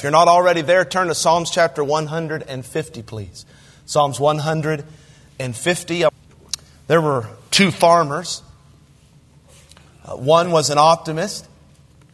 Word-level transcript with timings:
If 0.00 0.04
you're 0.04 0.12
not 0.12 0.28
already 0.28 0.62
there, 0.62 0.82
turn 0.86 1.08
to 1.08 1.14
Psalms 1.14 1.50
chapter 1.50 1.84
150, 1.84 3.02
please. 3.02 3.44
Psalms 3.84 4.18
150. 4.18 6.04
There 6.86 7.00
were 7.02 7.26
two 7.50 7.70
farmers. 7.70 8.40
Uh, 10.06 10.16
one 10.16 10.52
was 10.52 10.70
an 10.70 10.78
optimist, 10.78 11.46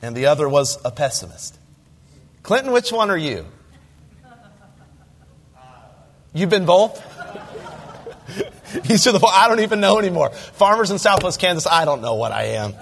and 0.02 0.16
the 0.16 0.26
other 0.26 0.48
was 0.48 0.78
a 0.84 0.90
pessimist. 0.90 1.56
Clinton, 2.42 2.72
which 2.72 2.90
one 2.90 3.08
are 3.08 3.16
you? 3.16 3.46
You've 6.34 6.50
been 6.50 6.66
both? 6.66 7.00
I 9.30 9.46
don't 9.46 9.60
even 9.60 9.78
know 9.78 10.00
anymore. 10.00 10.30
Farmers 10.30 10.90
in 10.90 10.98
Southwest 10.98 11.38
Kansas, 11.38 11.68
I 11.68 11.84
don't 11.84 12.02
know 12.02 12.14
what 12.16 12.32
I 12.32 12.46
am. 12.56 12.74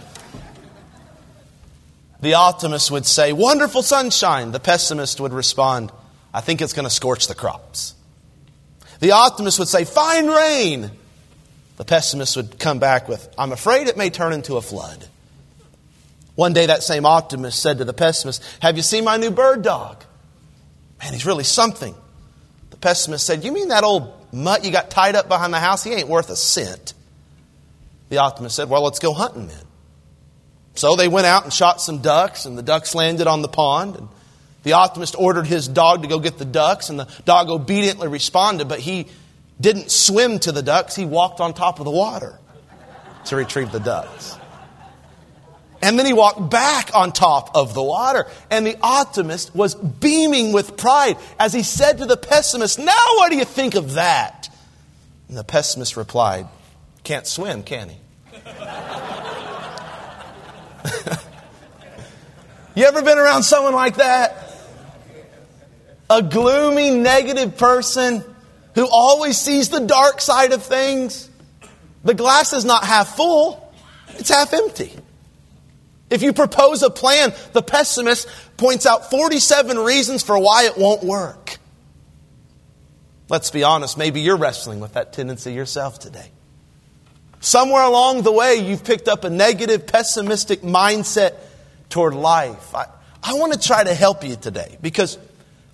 The 2.25 2.35
optimist 2.35 2.91
would 2.91 3.05
say, 3.05 3.35
Wonderful 3.35 3.83
sunshine. 3.83 4.51
The 4.51 4.59
pessimist 4.59 5.21
would 5.21 5.35
respond, 5.35 5.93
I 6.33 6.41
think 6.41 6.63
it's 6.63 6.73
going 6.73 6.87
to 6.87 6.91
scorch 6.91 7.27
the 7.27 7.35
crops. 7.35 7.95
The 9.01 9.11
optimist 9.11 9.59
would 9.59 9.69
say, 9.69 9.85
Fine 9.85 10.29
rain. 10.29 10.91
The 11.77 11.85
pessimist 11.85 12.35
would 12.37 12.59
come 12.59 12.79
back 12.79 13.11
with, 13.11 13.29
I'm 13.37 13.53
afraid 13.53 13.89
it 13.89 13.99
may 13.99 14.09
turn 14.09 14.33
into 14.33 14.57
a 14.57 14.63
flood. 14.63 15.07
One 16.35 16.55
day, 16.55 16.65
that 16.65 16.83
same 16.83 17.05
optimist 17.05 17.61
said 17.61 17.77
to 17.77 17.85
the 17.85 17.93
pessimist, 17.93 18.43
Have 18.61 18.79
you 18.79 18.83
seen 18.83 19.05
my 19.05 19.19
new 19.19 19.31
bird 19.31 19.61
dog? 19.61 20.03
Man, 21.03 21.13
he's 21.13 21.27
really 21.27 21.45
something. 21.45 21.95
The 22.71 22.79
pessimist 22.79 23.27
said, 23.27 23.45
You 23.45 23.53
mean 23.53 23.69
that 23.69 23.85
old 23.85 24.33
mutt 24.33 24.65
you 24.65 24.73
got 24.73 24.89
tied 24.89 25.15
up 25.15 25.29
behind 25.29 25.53
the 25.53 25.61
house? 25.61 25.85
He 25.85 25.93
ain't 25.93 26.09
worth 26.09 26.31
a 26.31 26.37
cent. 26.37 26.95
The 28.09 28.17
optimist 28.17 28.57
said, 28.57 28.71
Well, 28.71 28.83
let's 28.83 28.99
go 28.99 29.13
hunting 29.13 29.49
then. 29.49 29.67
So 30.75 30.97
they 30.97 31.09
went 31.09 31.27
out 31.27 31.45
and 31.45 31.53
shot 31.53 31.81
some 31.81 31.99
ducks, 31.99 32.47
and 32.47 32.59
the 32.59 32.63
ducks 32.63 32.95
landed 32.95 33.27
on 33.27 33.43
the 33.43 33.49
pond. 33.49 33.97
And 33.97 34.09
the 34.65 34.73
optimist 34.73 35.15
ordered 35.17 35.47
his 35.47 35.69
dog 35.69 36.03
to 36.03 36.09
go 36.09 36.19
get 36.19 36.39
the 36.39 36.45
ducks, 36.45 36.91
and 36.91 36.99
the 36.99 37.09
dog 37.25 37.49
obediently 37.49 38.09
responded, 38.09 38.69
but 38.69 38.81
he 38.81 39.07
didn't 39.61 39.91
swim 39.91 40.39
to 40.41 40.53
the 40.53 40.63
ducks. 40.63 40.97
He 40.97 41.05
walked 41.05 41.41
on 41.41 41.55
top 41.55 41.79
of 41.79 41.85
the 41.85 41.91
water 41.91 42.39
to 43.27 43.37
retrieve 43.37 43.71
the 43.73 43.81
ducks. 43.81 44.37
And 45.81 45.99
then 45.99 46.07
he 46.07 46.15
walked 46.15 46.51
back 46.51 46.91
on 46.95 47.13
top 47.13 47.55
of 47.55 47.75
the 47.75 47.83
water. 47.83 48.27
And 48.51 48.67
the 48.67 48.79
optimist 48.83 49.55
was 49.55 49.75
beaming 49.75 50.53
with 50.53 50.79
pride 50.79 51.19
as 51.39 51.53
he 51.53 51.63
said 51.63 51.99
to 51.99 52.07
the 52.07 52.17
pessimist, 52.17 52.79
Now 52.79 53.07
what 53.17 53.31
do 53.31 53.37
you 53.37 53.45
think 53.45 53.75
of 53.75 53.93
that? 53.93 54.49
And 55.29 55.37
the 55.37 55.45
pessimist 55.45 55.99
replied, 55.99 56.47
Can't 57.03 57.27
swim, 57.27 57.63
can 57.63 57.91
he? 57.91 57.97
you 62.75 62.85
ever 62.85 63.03
been 63.03 63.19
around 63.19 63.43
someone 63.43 63.75
like 63.75 63.97
that? 63.97 64.37
A 66.11 66.23
gloomy, 66.23 66.91
negative 66.91 67.57
person 67.57 68.23
who 68.75 68.87
always 68.89 69.39
sees 69.39 69.71
the 69.71 69.81
dark 69.81 70.21
side 70.21 70.53
of 70.53 70.63
things. 70.63 71.31
The 72.05 72.15
glass 72.15 72.53
is 72.53 72.65
not 72.65 72.85
half 72.85 73.17
full, 73.17 73.73
it's 74.11 74.29
half 74.29 74.53
empty. 74.53 74.93
If 76.11 76.23
you 76.23 76.33
propose 76.33 76.83
a 76.83 76.91
plan, 76.91 77.33
the 77.53 77.63
pessimist 77.63 78.29
points 78.57 78.87
out 78.87 79.11
47 79.11 79.79
reasons 79.79 80.23
for 80.23 80.39
why 80.39 80.65
it 80.65 80.77
won't 80.77 81.03
work. 81.03 81.59
Let's 83.29 83.51
be 83.51 83.65
honest, 83.65 83.97
maybe 83.97 84.21
you're 84.21 84.37
wrestling 84.37 84.81
with 84.81 84.93
that 84.93 85.13
tendency 85.15 85.55
yourself 85.55 85.99
today. 85.99 86.31
Somewhere 87.45 87.83
along 87.83 88.23
the 88.23 88.33
way, 88.33 88.55
you've 88.55 88.85
picked 88.85 89.07
up 89.07 89.25
a 89.25 89.29
negative, 89.29 89.87
pessimistic 89.87 90.63
mindset 90.63 91.35
toward 91.91 92.15
life. 92.15 92.75
I, 92.75 92.87
I 93.23 93.35
want 93.35 93.53
to 93.53 93.59
try 93.59 93.85
to 93.85 93.93
help 93.93 94.25
you 94.25 94.37
today 94.37 94.79
because 94.81 95.19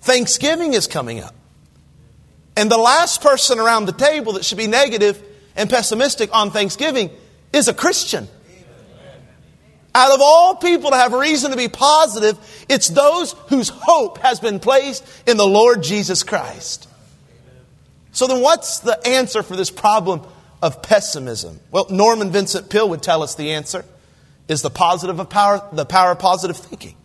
Thanksgiving 0.01 0.73
is 0.73 0.85
coming 0.85 1.21
up. 1.21 1.33
And 2.57 2.69
the 2.69 2.77
last 2.77 3.21
person 3.21 3.57
around 3.57 3.85
the 3.85 3.93
table 3.93 4.33
that 4.33 4.43
should 4.43 4.57
be 4.57 4.67
negative 4.67 5.23
and 5.55 5.69
pessimistic 5.69 6.35
on 6.35 6.51
Thanksgiving 6.51 7.09
is 7.53 7.69
a 7.69 7.73
Christian. 7.73 8.27
Out 9.95 10.13
of 10.13 10.19
all 10.21 10.57
people 10.57 10.89
to 10.89 10.97
have 10.97 11.13
reason 11.13 11.51
to 11.51 11.57
be 11.57 11.69
positive, 11.69 12.37
it's 12.67 12.89
those 12.89 13.31
whose 13.47 13.69
hope 13.69 14.17
has 14.17 14.41
been 14.41 14.59
placed 14.59 15.07
in 15.25 15.37
the 15.37 15.47
Lord 15.47 15.83
Jesus 15.83 16.23
Christ. 16.23 16.89
So 18.11 18.27
then 18.27 18.41
what's 18.41 18.79
the 18.79 19.07
answer 19.07 19.41
for 19.41 19.55
this 19.55 19.71
problem 19.71 20.23
of 20.61 20.81
pessimism? 20.81 21.59
Well, 21.71 21.87
Norman 21.89 22.31
Vincent 22.31 22.69
Peale 22.69 22.89
would 22.89 23.01
tell 23.01 23.23
us 23.23 23.35
the 23.35 23.51
answer 23.51 23.85
is 24.47 24.61
the 24.61 24.69
positive 24.69 25.19
of 25.19 25.29
power, 25.29 25.67
the 25.71 25.85
power 25.85 26.11
of 26.11 26.19
positive 26.19 26.57
thinking. 26.57 26.95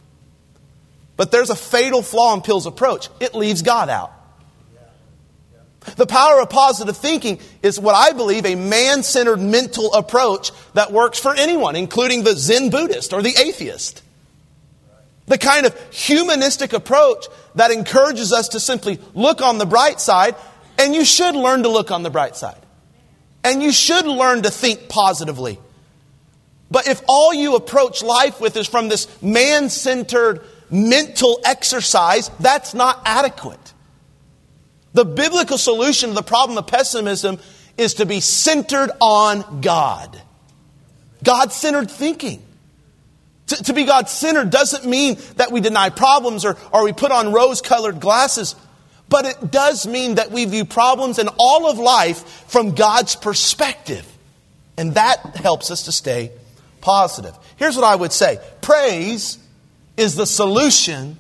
But 1.17 1.31
there's 1.31 1.51
a 1.51 1.57
fatal 1.57 2.03
flaw 2.03 2.35
in 2.35 2.43
Peale's 2.43 2.67
approach. 2.67 3.09
It 3.21 3.35
leaves 3.35 3.63
God 3.63 3.89
out. 3.89 4.13
The 5.95 6.07
power 6.07 6.41
of 6.41 6.51
positive 6.51 6.97
thinking 6.97 7.39
is 7.63 7.79
what 7.79 7.95
I 7.95 8.13
believe 8.13 8.45
a 8.45 8.57
man 8.57 9.05
centered 9.05 9.41
mental 9.41 9.95
approach 9.95 10.51
that 10.75 10.93
works 10.93 11.19
for 11.19 11.33
anyone, 11.35 11.77
including 11.77 12.25
the 12.25 12.35
Zen 12.35 12.71
Buddhist 12.71 13.13
or 13.13 13.23
the 13.23 13.35
atheist. 13.39 14.03
The 15.27 15.39
kind 15.39 15.65
of 15.65 15.79
humanistic 15.91 16.73
approach 16.73 17.27
that 17.55 17.71
encourages 17.71 18.33
us 18.33 18.49
to 18.51 18.61
simply 18.61 18.99
look 19.15 19.41
on 19.41 19.59
the 19.59 19.67
bright 19.67 20.01
side, 20.01 20.35
and 20.79 20.95
you 20.95 21.05
should 21.05 21.37
learn 21.37 21.63
to 21.63 21.69
look 21.69 21.93
on 21.93 22.03
the 22.03 22.11
bright 22.11 22.37
side. 22.37 22.66
And 23.47 23.63
you 23.63 23.71
should 23.71 24.07
learn 24.07 24.43
to 24.43 24.51
think 24.51 24.89
positively. 24.89 25.61
But 26.69 26.89
if 26.89 27.01
all 27.07 27.33
you 27.33 27.55
approach 27.55 28.03
life 28.03 28.41
with 28.41 28.57
is 28.57 28.67
from 28.67 28.89
this 28.89 29.07
man 29.23 29.71
centered 29.71 30.41
mental 30.69 31.39
exercise, 31.45 32.29
that's 32.41 32.75
not 32.75 33.01
adequate. 33.05 33.73
The 34.95 35.05
biblical 35.05 35.59
solution 35.59 36.09
to 36.09 36.15
the 36.17 36.25
problem 36.25 36.59
of 36.59 36.67
pessimism 36.67 37.39
is 37.79 37.95
to 37.95 38.07
be 38.07 38.19
centered 38.19 38.91
on 39.01 39.61
God. 39.61 40.21
God 41.23 41.53
centered 41.53 41.89
thinking. 41.89 42.43
To, 43.47 43.63
to, 43.63 43.75
be 43.75 43.85
God 43.85 44.09
centered 44.09 44.51
doesn't 44.51 44.85
mean 44.85 45.19
that 45.37 45.53
we 45.53 45.61
deny 45.61 45.91
problems 45.91 46.45
or, 46.45 46.57
or 46.73 46.83
we 46.83 46.93
put 46.93 47.13
on 47.13 47.33
rose 47.33 47.63
colored 47.63 48.01
glasses, 48.01 48.57
but 49.09 49.25
it 49.25 49.51
does 49.51 49.87
mean 49.87 50.17
that 50.17 50.31
we 50.31 50.45
view 50.45 50.65
problems 50.65 51.19
and 51.19 51.29
all 51.39 51.71
of 51.71 51.79
life 51.79 52.45
from 52.49 52.75
God's 52.75 53.17
perspective. 53.17 54.07
And 54.77 54.95
that 54.95 55.37
helps 55.37 55.71
us 55.71 55.85
to 55.85 55.93
stay 55.93 56.33
positive. 56.81 57.37
Here's 57.57 57.77
what 57.77 57.85
I 57.85 57.95
would 57.95 58.13
say 58.13 58.39
praise 58.61 59.39
is 59.97 60.15
the 60.15 60.27
solution 60.27 61.19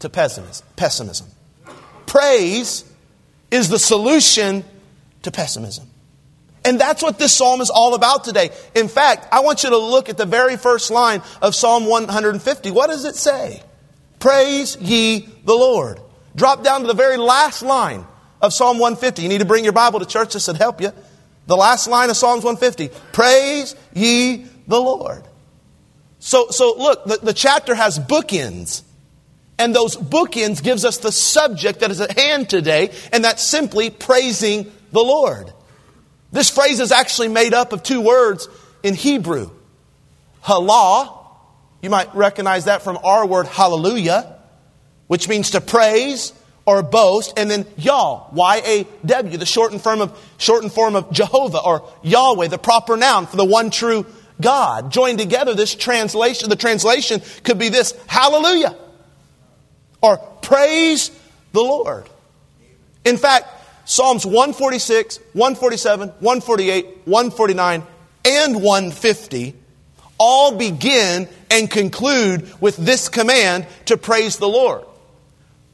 to 0.00 0.08
pessimism. 0.08 1.28
Praise 2.06 2.84
is 3.50 3.68
the 3.68 3.78
solution 3.78 4.64
to 5.22 5.30
pessimism. 5.30 5.88
And 6.64 6.80
that's 6.80 7.02
what 7.02 7.18
this 7.18 7.34
psalm 7.34 7.60
is 7.60 7.68
all 7.68 7.94
about 7.94 8.24
today. 8.24 8.50
In 8.74 8.88
fact, 8.88 9.28
I 9.32 9.40
want 9.40 9.64
you 9.64 9.70
to 9.70 9.76
look 9.76 10.08
at 10.08 10.16
the 10.16 10.24
very 10.24 10.56
first 10.56 10.90
line 10.90 11.22
of 11.42 11.54
Psalm 11.54 11.86
150. 11.86 12.70
What 12.70 12.88
does 12.88 13.04
it 13.04 13.16
say? 13.16 13.62
Praise 14.18 14.76
ye 14.80 15.28
the 15.44 15.54
Lord. 15.54 16.00
Drop 16.36 16.64
down 16.64 16.80
to 16.80 16.86
the 16.86 16.94
very 16.94 17.16
last 17.16 17.62
line 17.62 18.04
of 18.40 18.52
Psalm 18.52 18.78
150. 18.78 19.22
You 19.22 19.28
need 19.28 19.38
to 19.38 19.44
bring 19.44 19.64
your 19.64 19.72
Bible 19.72 20.00
to 20.00 20.06
church. 20.06 20.32
This 20.34 20.48
would 20.48 20.56
help 20.56 20.80
you. 20.80 20.92
The 21.46 21.56
last 21.56 21.86
line 21.86 22.10
of 22.10 22.16
Psalms 22.16 22.44
150. 22.44 22.88
Praise 23.12 23.76
ye 23.92 24.46
the 24.66 24.80
Lord. 24.80 25.24
So, 26.18 26.48
so 26.48 26.74
look, 26.76 27.04
the, 27.04 27.18
the 27.18 27.34
chapter 27.34 27.74
has 27.74 27.98
bookends. 27.98 28.82
And 29.58 29.74
those 29.74 29.96
bookends 29.96 30.62
gives 30.62 30.84
us 30.84 30.98
the 30.98 31.12
subject 31.12 31.80
that 31.80 31.90
is 31.90 32.00
at 32.00 32.18
hand 32.18 32.50
today, 32.50 32.90
and 33.12 33.24
that's 33.24 33.42
simply 33.42 33.90
praising 33.90 34.72
the 34.90 35.00
Lord. 35.00 35.52
This 36.32 36.50
phrase 36.50 36.80
is 36.80 36.90
actually 36.90 37.28
made 37.28 37.54
up 37.54 37.72
of 37.72 37.84
two 37.84 38.00
words 38.00 38.48
in 38.82 38.94
Hebrew. 38.94 39.50
Halal, 40.42 41.16
you 41.82 41.90
might 41.90 42.12
recognize 42.16 42.64
that 42.64 42.82
from 42.82 42.98
our 43.04 43.24
word 43.24 43.46
hallelujah, 43.46 44.33
which 45.06 45.28
means 45.28 45.50
to 45.50 45.60
praise 45.60 46.32
or 46.66 46.82
boast, 46.82 47.34
and 47.36 47.50
then 47.50 47.66
Yah, 47.76 48.24
Y-A-W, 48.32 49.36
the 49.36 49.46
shortened 49.46 49.82
form 49.82 50.00
of, 50.00 50.18
shortened 50.38 50.72
form 50.72 50.96
of 50.96 51.10
Jehovah 51.12 51.60
or 51.60 51.90
Yahweh, 52.02 52.48
the 52.48 52.58
proper 52.58 52.96
noun 52.96 53.26
for 53.26 53.36
the 53.36 53.44
one 53.44 53.70
true 53.70 54.06
God. 54.40 54.90
Joined 54.90 55.18
together, 55.18 55.54
this 55.54 55.74
translation, 55.74 56.48
the 56.48 56.56
translation 56.56 57.20
could 57.42 57.58
be 57.58 57.68
this, 57.68 57.92
hallelujah 58.06 58.74
or 60.04 60.18
praise 60.42 61.10
the 61.52 61.62
Lord. 61.62 62.06
In 63.06 63.16
fact, 63.16 63.48
Psalms 63.86 64.26
146, 64.26 65.18
147, 65.32 66.08
148, 66.08 66.86
149, 67.06 67.82
and 68.26 68.54
150 68.56 69.54
all 70.18 70.56
begin 70.56 71.26
and 71.50 71.70
conclude 71.70 72.60
with 72.60 72.76
this 72.76 73.08
command 73.08 73.66
to 73.86 73.96
praise 73.96 74.36
the 74.36 74.48
Lord. 74.48 74.84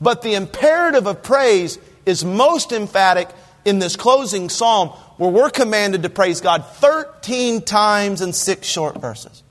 But 0.00 0.22
the 0.22 0.34
imperative 0.34 1.06
of 1.06 1.22
praise 1.22 1.78
is 2.06 2.24
most 2.24 2.72
emphatic 2.72 3.28
in 3.64 3.78
this 3.78 3.96
closing 3.96 4.48
psalm 4.48 4.88
where 5.18 5.30
we're 5.30 5.50
commanded 5.50 6.02
to 6.02 6.10
praise 6.10 6.40
God 6.40 6.64
13 6.66 7.62
times 7.62 8.22
in 8.22 8.32
six 8.32 8.66
short 8.66 8.98
verses. 9.00 9.42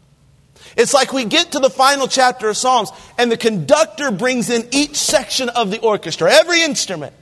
It's 0.76 0.94
like 0.94 1.14
we 1.14 1.26
get 1.26 1.52
to 1.54 1.60
the 1.60 1.70
final 1.70 2.08
chapter 2.08 2.50
of 2.50 2.58
Psalms 2.58 2.92
and 3.18 3.32
the 3.32 3.38
conductor 3.38 4.12
brings 4.12 4.50
in 4.50 4.68
each 4.72 4.96
section 4.96 5.50
of 5.50 5.72
the 5.72 5.80
orchestra, 5.80 6.32
every 6.32 6.62
instrument, 6.62 7.14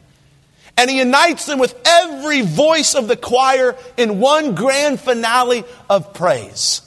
and 0.78 0.90
he 0.90 1.00
unites 1.00 1.46
them 1.46 1.58
with 1.58 1.76
every 1.86 2.42
voice 2.42 2.94
of 2.94 3.08
the 3.08 3.18
choir 3.18 3.76
in 3.98 4.20
one 4.20 4.54
grand 4.54 5.00
finale 5.00 5.64
of 5.90 6.14
praise. 6.14 6.82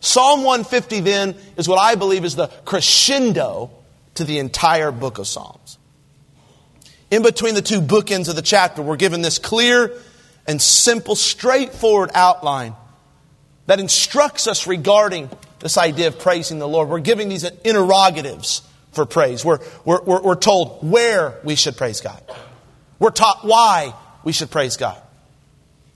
Psalm 0.00 0.42
150 0.42 1.00
then 1.00 1.34
is 1.56 1.68
what 1.68 1.78
I 1.78 1.96
believe 1.96 2.24
is 2.24 2.34
the 2.34 2.48
crescendo 2.64 3.70
to 4.14 4.24
the 4.24 4.38
entire 4.38 4.90
book 4.90 5.18
of 5.18 5.26
Psalms. 5.26 5.59
In 7.10 7.22
between 7.22 7.54
the 7.54 7.62
two 7.62 7.80
bookends 7.80 8.28
of 8.28 8.36
the 8.36 8.42
chapter, 8.42 8.82
we're 8.82 8.96
given 8.96 9.20
this 9.20 9.38
clear 9.38 9.92
and 10.46 10.62
simple, 10.62 11.16
straightforward 11.16 12.10
outline 12.14 12.74
that 13.66 13.80
instructs 13.80 14.46
us 14.46 14.66
regarding 14.66 15.28
this 15.58 15.76
idea 15.76 16.08
of 16.08 16.18
praising 16.18 16.58
the 16.58 16.68
Lord. 16.68 16.88
We're 16.88 17.00
giving 17.00 17.28
these 17.28 17.44
interrogatives 17.44 18.62
for 18.92 19.06
praise. 19.06 19.44
We're, 19.44 19.58
we're, 19.84 20.02
we're, 20.02 20.34
told 20.36 20.88
where 20.88 21.38
we 21.44 21.54
should 21.54 21.76
praise 21.76 22.00
God. 22.00 22.20
We're 22.98 23.10
taught 23.10 23.44
why 23.44 23.94
we 24.24 24.32
should 24.32 24.50
praise 24.50 24.76
God. 24.76 25.00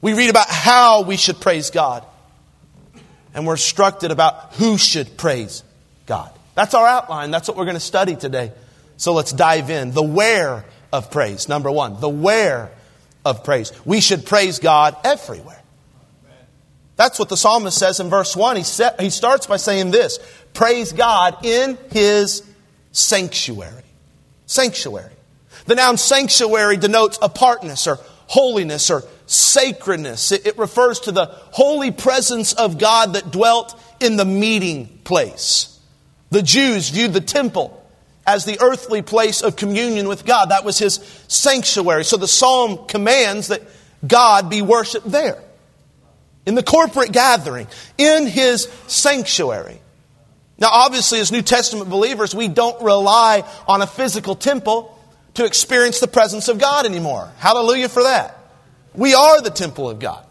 We 0.01 0.15
read 0.15 0.31
about 0.31 0.49
how 0.49 1.03
we 1.03 1.17
should 1.17 1.41
praise 1.41 1.71
God. 1.71 2.05
And 3.35 3.47
we're 3.47 3.55
instructed 3.55 4.11
about 4.11 4.55
who 4.55 4.79
should 4.79 5.17
praise 5.17 5.65
God. 6.07 6.31
That's 6.55 6.75
our 6.75 6.87
outline. 6.87 7.31
That's 7.31 7.49
what 7.49 7.57
we're 7.57 7.65
going 7.65 7.75
to 7.75 7.81
study 7.81 8.15
today. 8.15 8.53
So 8.97 9.13
let's 9.13 9.33
dive 9.33 9.71
in. 9.71 9.93
The 9.93 10.03
where 10.03 10.65
of 10.95 11.11
praise. 11.11 11.49
Number 11.49 11.73
one, 11.73 12.01
the 12.01 12.09
where 12.09 12.71
of 13.25 13.43
praise. 13.43 13.73
We 13.85 14.01
should 14.01 14.25
praise 14.25 14.61
God 14.61 14.97
everywhere. 15.03 15.61
That's 16.95 17.19
what 17.19 17.29
the 17.29 17.37
psalmist 17.37 17.77
says 17.77 17.99
in 17.99 18.09
verse 18.09 18.37
1. 18.37 18.57
He, 18.57 18.63
set, 18.63 19.01
he 19.01 19.11
starts 19.11 19.49
by 19.49 19.57
saying 19.57 19.91
this 19.91 20.21
Praise 20.55 20.93
God 20.93 21.45
in 21.45 21.77
his 21.91 22.45
sanctuary. 22.93 23.83
Sanctuary. 24.47 25.11
The 25.67 25.75
noun 25.75 25.97
sanctuary 25.97 26.77
denotes 26.77 27.19
apartness 27.21 27.89
or 27.89 27.99
holiness 28.27 28.89
or 28.89 29.03
sacredness. 29.27 30.31
It, 30.31 30.47
it 30.47 30.59
refers 30.59 31.01
to 31.01 31.13
the 31.13 31.27
holy 31.27 31.91
presence 31.91 32.53
of 32.53 32.79
God 32.79 33.15
that 33.15 33.33
dwelt 33.33 33.81
in 33.99 34.17
the 34.17 34.25
meeting 34.25 35.01
place. 35.03 35.77
The 36.31 36.43
Jews 36.43 36.91
viewed 36.91 37.15
the 37.15 37.21
temple 37.21 37.84
as 38.27 38.45
the 38.45 38.61
earthly 38.61 39.03
place 39.03 39.43
of 39.43 39.57
communion 39.57 40.09
with 40.09 40.25
God. 40.25 40.51
That 40.51 40.65
was 40.65 40.79
his 40.79 40.95
sanctuary. 41.29 42.05
So 42.05 42.17
the 42.17 42.29
psalm 42.29 42.87
commands 42.87 43.49
that 43.49 43.63
God 44.07 44.51
be 44.51 44.63
worshiped 44.63 45.11
there. 45.11 45.43
In 46.47 46.55
the 46.55 46.63
corporate 46.63 47.13
gathering, 47.13 47.67
in 47.97 48.27
his 48.27 48.69
sanctuary. 48.87 49.81
Now, 50.59 50.69
obviously, 50.71 51.21
as 51.21 51.33
New 51.33 51.43
Testament 51.43 51.91
believers, 51.91 52.35
we 52.35 52.49
don't 52.49 52.83
rely 52.83 53.45
on 53.67 53.83
a 53.83 53.87
physical 53.87 54.35
temple 54.35 54.97
to 55.35 55.45
experience 55.45 56.01
the 56.01 56.07
presence 56.07 56.49
of 56.49 56.59
God 56.59 56.87
anymore. 56.87 57.31
Hallelujah 57.39 57.89
for 57.89 58.05
that. 58.05 58.39
We 58.95 59.15
are 59.15 59.41
the 59.41 59.51
temple 59.51 59.91
of 59.91 59.99
God. 59.99 60.25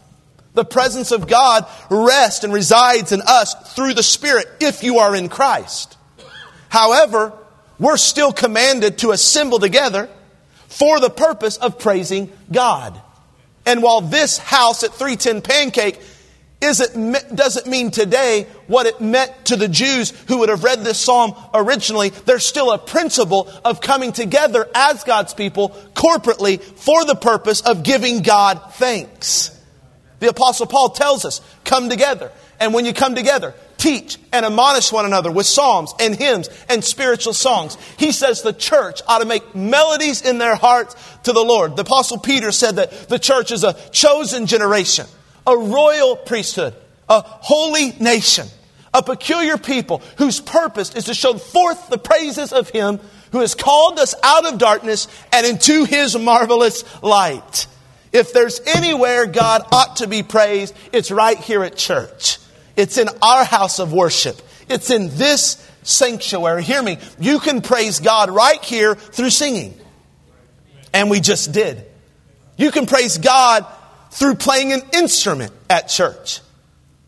The 0.53 0.63
presence 0.63 1.11
of 1.11 1.27
God 1.27 1.67
rests 1.89 2.43
and 2.43 2.53
resides 2.53 3.11
in 3.11 3.21
us 3.25 3.73
through 3.73 3.95
the 3.95 4.03
Spirit 4.03 4.47
if 4.59 4.83
you 4.83 4.99
are 4.99 5.15
in 5.15 5.27
Christ. 5.27 5.97
However, 6.69 7.33
we're 7.79 7.97
still 7.97 8.31
commanded 8.31 8.99
to 8.99 9.11
assemble 9.11 9.59
together 9.59 10.09
for 10.67 10.99
the 10.99 11.09
purpose 11.09 11.57
of 11.57 11.79
praising 11.79 12.31
God. 12.51 12.99
And 13.65 13.81
while 13.81 14.01
this 14.01 14.37
house 14.37 14.83
at 14.83 14.93
310 14.93 15.41
Pancake 15.41 15.99
isn't, 16.61 17.35
doesn't 17.35 17.67
mean 17.67 17.91
today 17.91 18.47
what 18.67 18.85
it 18.85 19.01
meant 19.01 19.45
to 19.45 19.55
the 19.55 19.67
Jews 19.67 20.11
who 20.27 20.39
would 20.39 20.49
have 20.49 20.63
read 20.63 20.83
this 20.83 20.99
psalm 20.99 21.35
originally, 21.53 22.09
there's 22.09 22.45
still 22.45 22.71
a 22.71 22.77
principle 22.77 23.51
of 23.63 23.81
coming 23.81 24.11
together 24.11 24.67
as 24.73 25.03
God's 25.03 25.33
people 25.33 25.69
corporately 25.93 26.61
for 26.61 27.05
the 27.05 27.15
purpose 27.15 27.61
of 27.61 27.83
giving 27.83 28.21
God 28.21 28.61
thanks. 28.73 29.49
The 30.19 30.29
Apostle 30.29 30.67
Paul 30.67 30.89
tells 30.89 31.25
us, 31.25 31.41
come 31.65 31.89
together. 31.89 32.31
And 32.59 32.73
when 32.73 32.85
you 32.85 32.93
come 32.93 33.13
together, 33.13 33.53
teach 33.83 34.17
and 34.31 34.45
admonish 34.45 34.93
one 34.93 35.05
another 35.05 35.29
with 35.29 35.45
psalms 35.45 35.93
and 35.99 36.15
hymns 36.15 36.49
and 36.69 36.81
spiritual 36.81 37.33
songs. 37.33 37.77
He 37.97 38.13
says 38.13 38.41
the 38.41 38.53
church 38.53 39.01
ought 39.09 39.19
to 39.19 39.25
make 39.25 39.53
melodies 39.53 40.21
in 40.21 40.37
their 40.37 40.55
hearts 40.55 40.95
to 41.23 41.33
the 41.33 41.43
Lord. 41.43 41.75
The 41.75 41.81
apostle 41.81 42.17
Peter 42.17 42.53
said 42.53 42.77
that 42.77 43.09
the 43.09 43.19
church 43.19 43.51
is 43.51 43.65
a 43.65 43.73
chosen 43.89 44.45
generation, 44.45 45.05
a 45.45 45.57
royal 45.57 46.15
priesthood, 46.15 46.73
a 47.09 47.23
holy 47.23 47.91
nation, 47.99 48.47
a 48.93 49.03
peculiar 49.03 49.57
people 49.57 50.01
whose 50.17 50.39
purpose 50.39 50.95
is 50.95 51.05
to 51.05 51.13
show 51.13 51.33
forth 51.37 51.89
the 51.89 51.97
praises 51.97 52.53
of 52.53 52.69
him 52.69 53.01
who 53.33 53.39
has 53.39 53.53
called 53.53 53.99
us 53.99 54.15
out 54.23 54.45
of 54.45 54.59
darkness 54.59 55.09
and 55.33 55.45
into 55.45 55.83
his 55.83 56.17
marvelous 56.17 56.85
light. 57.03 57.67
If 58.13 58.31
there's 58.31 58.61
anywhere 58.65 59.25
God 59.25 59.63
ought 59.73 59.97
to 59.97 60.07
be 60.07 60.23
praised, 60.23 60.73
it's 60.93 61.11
right 61.11 61.37
here 61.37 61.63
at 61.63 61.75
church. 61.75 62.37
It's 62.75 62.97
in 62.97 63.09
our 63.21 63.43
house 63.43 63.79
of 63.79 63.93
worship. 63.93 64.41
It's 64.69 64.89
in 64.89 65.15
this 65.15 65.69
sanctuary. 65.83 66.63
Hear 66.63 66.81
me. 66.81 66.97
You 67.19 67.39
can 67.39 67.61
praise 67.61 67.99
God 67.99 68.29
right 68.29 68.63
here 68.63 68.95
through 68.95 69.29
singing. 69.29 69.73
And 70.93 71.09
we 71.09 71.19
just 71.19 71.51
did. 71.51 71.85
You 72.57 72.71
can 72.71 72.85
praise 72.85 73.17
God 73.17 73.65
through 74.11 74.35
playing 74.35 74.73
an 74.73 74.81
instrument 74.93 75.51
at 75.69 75.89
church. 75.89 76.41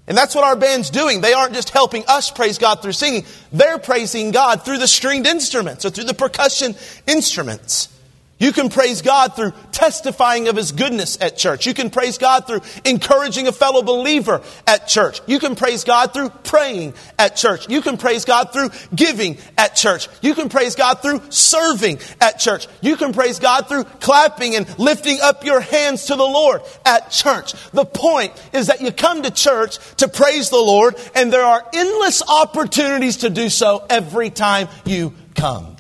And 0.08 0.18
that's 0.18 0.36
what 0.36 0.44
our 0.44 0.56
band's 0.56 0.92
doing. 0.92 1.22
They 1.22 1.34
aren't 1.34 1.54
just 1.54 1.72
helping 1.72 2.04
us 2.08 2.30
praise 2.30 2.58
God 2.58 2.82
through 2.82 2.92
singing. 2.92 3.26
They're 3.52 3.80
praising 3.80 4.32
God 4.32 4.64
through 4.64 4.78
the 4.78 4.88
stringed 4.88 5.26
instruments 5.26 5.86
or 5.86 5.90
through 5.90 6.04
the 6.04 6.14
percussion 6.14 6.76
instruments. 7.08 7.90
You 8.38 8.52
can 8.52 8.68
praise 8.68 9.02
God 9.02 9.34
through 9.34 9.54
testifying 9.72 10.50
of 10.50 10.58
His 10.58 10.74
goodness 10.74 11.18
at 11.22 11.38
church. 11.38 11.66
You 11.66 11.74
can 11.74 11.90
praise 11.90 12.18
God 12.18 12.46
through 12.46 12.62
encouraging 12.84 13.48
a 13.48 13.54
fellow 13.54 13.82
believer 13.82 14.42
at 14.68 14.90
church. 14.90 15.22
You 15.26 15.40
can 15.40 15.56
praise 15.56 15.86
God 15.86 16.14
through 16.14 16.30
praying 16.44 16.96
at 17.18 17.38
church. 17.38 17.70
You 17.70 17.82
can 17.82 17.96
praise 17.96 18.26
God 18.26 18.52
through 18.52 18.72
giving 18.94 19.38
at 19.58 19.78
church. 19.78 20.10
You 20.22 20.36
can 20.36 20.50
praise 20.50 20.76
God 20.76 21.02
through 21.02 21.22
serving 21.30 22.00
at 22.20 22.38
church. 22.38 22.68
You 22.82 22.98
can 22.98 23.14
praise 23.14 23.40
God 23.40 23.70
through 23.70 23.86
clapping 23.86 24.56
and 24.56 24.68
lifting 24.78 25.20
up 25.22 25.46
your 25.46 25.62
hands 25.62 26.06
to 26.08 26.18
the 26.18 26.24
Lord 26.24 26.62
at 26.86 27.12
church. 27.12 27.54
The 27.72 27.86
point 27.86 28.34
is 28.52 28.68
that 28.68 28.82
you 28.82 28.92
come 28.92 29.24
to 29.24 29.32
church 29.32 29.78
to 29.98 30.10
praise 30.10 30.50
the 30.50 30.58
Lord 30.58 30.96
and 31.16 31.32
there 31.32 31.46
are 31.46 31.66
endless 31.74 32.22
opportunities 32.28 33.18
to 33.18 33.30
do 33.30 33.48
so 33.48 33.86
every 33.90 34.30
time 34.30 34.68
you 34.84 35.14
come. 35.36 35.75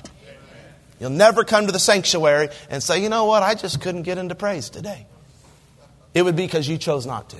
You'll 1.00 1.10
never 1.10 1.44
come 1.44 1.66
to 1.66 1.72
the 1.72 1.80
sanctuary 1.80 2.50
and 2.70 2.82
say, 2.82 3.02
you 3.02 3.10
know 3.10 3.26
what, 3.26 3.44
I 3.44 3.56
just 3.56 3.82
couldn't 3.82 4.04
get 4.04 4.18
into 4.18 4.36
praise 4.36 4.70
today. 4.70 5.08
It 6.14 6.24
would 6.24 6.36
be 6.36 6.46
because 6.46 6.68
you 6.68 6.78
chose 6.78 7.06
not 7.06 7.30
to. 7.32 7.38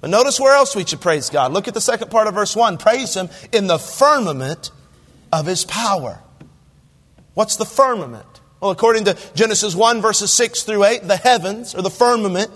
But 0.00 0.10
notice 0.10 0.38
where 0.38 0.54
else 0.54 0.76
we 0.76 0.84
should 0.84 1.00
praise 1.00 1.30
God. 1.30 1.52
Look 1.52 1.68
at 1.68 1.74
the 1.74 1.80
second 1.80 2.10
part 2.10 2.26
of 2.26 2.34
verse 2.34 2.54
1. 2.54 2.76
Praise 2.76 3.14
Him 3.14 3.30
in 3.52 3.68
the 3.68 3.78
firmament 3.78 4.70
of 5.32 5.46
His 5.46 5.64
power. 5.64 6.20
What's 7.34 7.56
the 7.56 7.64
firmament? 7.64 8.26
Well, 8.60 8.70
according 8.70 9.04
to 9.04 9.16
Genesis 9.34 9.74
1, 9.74 10.02
verses 10.02 10.32
6 10.32 10.64
through 10.64 10.84
8, 10.84 11.08
the 11.08 11.16
heavens, 11.16 11.74
or 11.74 11.82
the 11.82 11.90
firmament, 11.90 12.50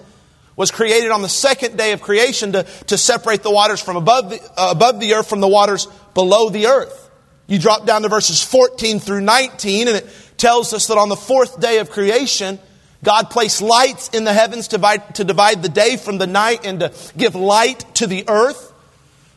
was 0.56 0.70
created 0.70 1.10
on 1.10 1.22
the 1.22 1.28
second 1.28 1.78
day 1.78 1.92
of 1.92 2.02
creation 2.02 2.52
to, 2.52 2.64
to 2.88 2.98
separate 2.98 3.42
the 3.42 3.50
waters 3.50 3.80
from 3.80 3.96
above 3.96 4.30
the, 4.30 4.42
uh, 4.56 4.72
above 4.72 4.98
the 5.00 5.14
earth 5.14 5.28
from 5.28 5.40
the 5.40 5.48
waters 5.48 5.86
below 6.14 6.50
the 6.50 6.66
earth. 6.66 7.07
You 7.48 7.58
drop 7.58 7.86
down 7.86 8.02
to 8.02 8.08
verses 8.08 8.42
14 8.44 9.00
through 9.00 9.22
19, 9.22 9.88
and 9.88 9.96
it 9.96 10.06
tells 10.36 10.72
us 10.74 10.86
that 10.86 10.98
on 10.98 11.08
the 11.08 11.16
fourth 11.16 11.58
day 11.58 11.78
of 11.78 11.90
creation, 11.90 12.58
God 13.02 13.30
placed 13.30 13.62
lights 13.62 14.08
in 14.10 14.24
the 14.24 14.32
heavens 14.34 14.68
to 14.68 14.76
divide, 14.76 15.14
to 15.16 15.24
divide 15.24 15.62
the 15.62 15.68
day 15.68 15.96
from 15.96 16.18
the 16.18 16.26
night 16.26 16.66
and 16.66 16.80
to 16.80 16.92
give 17.16 17.34
light 17.34 17.84
to 17.96 18.06
the 18.06 18.28
earth. 18.28 18.72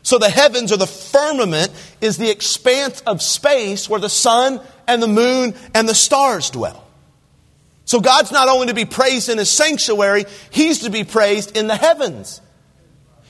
So 0.02 0.18
the 0.18 0.28
heavens 0.28 0.72
or 0.72 0.76
the 0.76 0.86
firmament 0.86 1.72
is 2.00 2.18
the 2.18 2.30
expanse 2.30 3.00
of 3.02 3.22
space 3.22 3.88
where 3.88 4.00
the 4.00 4.10
sun 4.10 4.60
and 4.86 5.02
the 5.02 5.08
moon 5.08 5.54
and 5.74 5.88
the 5.88 5.94
stars 5.94 6.50
dwell. 6.50 6.86
So 7.84 8.00
God's 8.00 8.32
not 8.32 8.48
only 8.48 8.66
to 8.66 8.74
be 8.74 8.84
praised 8.84 9.28
in 9.28 9.38
his 9.38 9.50
sanctuary, 9.50 10.24
he's 10.50 10.80
to 10.80 10.90
be 10.90 11.04
praised 11.04 11.56
in 11.56 11.66
the 11.66 11.76
heavens. 11.76 12.40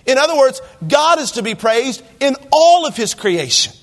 In 0.07 0.19
other 0.19 0.37
words, 0.37 0.61
God 0.87 1.21
is 1.21 1.33
to 1.33 1.43
be 1.43 1.55
praised 1.55 2.03
in 2.21 2.35
all 2.51 2.87
of 2.87 2.97
his 2.97 3.15
creation. 3.15 3.75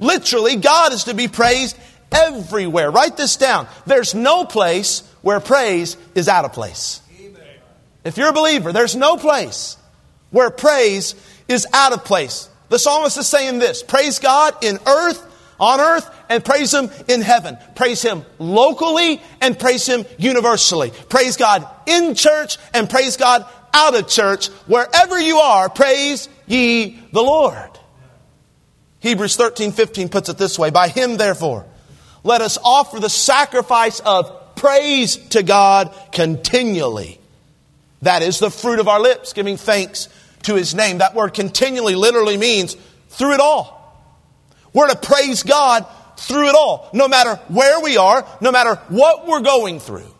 Literally, 0.00 0.56
God 0.56 0.92
is 0.92 1.04
to 1.04 1.14
be 1.14 1.28
praised 1.28 1.76
everywhere. 2.12 2.90
Write 2.90 3.16
this 3.16 3.36
down. 3.36 3.68
There's 3.86 4.14
no 4.14 4.44
place 4.44 5.02
where 5.22 5.40
praise 5.40 5.96
is 6.14 6.28
out 6.28 6.44
of 6.44 6.52
place. 6.52 7.00
If 8.04 8.16
you're 8.16 8.30
a 8.30 8.32
believer, 8.32 8.72
there's 8.72 8.94
no 8.94 9.16
place 9.16 9.76
where 10.30 10.50
praise 10.50 11.14
is 11.48 11.66
out 11.72 11.92
of 11.92 12.04
place. 12.04 12.48
The 12.68 12.78
psalmist 12.78 13.16
is 13.16 13.26
saying 13.26 13.58
this 13.58 13.82
praise 13.82 14.18
God 14.18 14.54
in 14.62 14.78
earth, 14.86 15.24
on 15.58 15.80
earth, 15.80 16.08
and 16.28 16.44
praise 16.44 16.72
Him 16.72 16.90
in 17.08 17.20
heaven. 17.20 17.58
Praise 17.74 18.02
Him 18.02 18.24
locally 18.38 19.20
and 19.40 19.58
praise 19.58 19.86
Him 19.86 20.04
universally. 20.18 20.92
Praise 21.08 21.36
God 21.36 21.66
in 21.86 22.14
church 22.14 22.58
and 22.74 22.88
praise 22.88 23.16
God 23.16 23.44
out 23.72 23.94
of 23.94 24.08
church. 24.08 24.48
Wherever 24.66 25.18
you 25.20 25.38
are, 25.38 25.68
praise 25.68 26.28
ye 26.46 27.00
the 27.12 27.22
Lord. 27.22 27.75
Hebrews 29.06 29.36
13, 29.36 29.70
15 29.70 30.08
puts 30.08 30.28
it 30.28 30.36
this 30.36 30.58
way 30.58 30.70
By 30.70 30.88
him, 30.88 31.16
therefore, 31.16 31.64
let 32.24 32.40
us 32.40 32.58
offer 32.64 32.98
the 32.98 33.08
sacrifice 33.08 34.00
of 34.00 34.56
praise 34.56 35.16
to 35.28 35.44
God 35.44 35.94
continually. 36.10 37.20
That 38.02 38.22
is 38.22 38.40
the 38.40 38.50
fruit 38.50 38.80
of 38.80 38.88
our 38.88 38.98
lips, 38.98 39.32
giving 39.32 39.58
thanks 39.58 40.08
to 40.42 40.56
his 40.56 40.74
name. 40.74 40.98
That 40.98 41.14
word 41.14 41.34
continually 41.34 41.94
literally 41.94 42.36
means 42.36 42.76
through 43.10 43.34
it 43.34 43.40
all. 43.40 43.96
We're 44.72 44.88
to 44.88 44.96
praise 44.96 45.44
God 45.44 45.86
through 46.16 46.48
it 46.48 46.56
all, 46.56 46.90
no 46.92 47.06
matter 47.06 47.36
where 47.46 47.80
we 47.80 47.96
are, 47.96 48.26
no 48.40 48.50
matter 48.50 48.74
what 48.88 49.24
we're 49.28 49.40
going 49.40 49.78
through. 49.78 50.12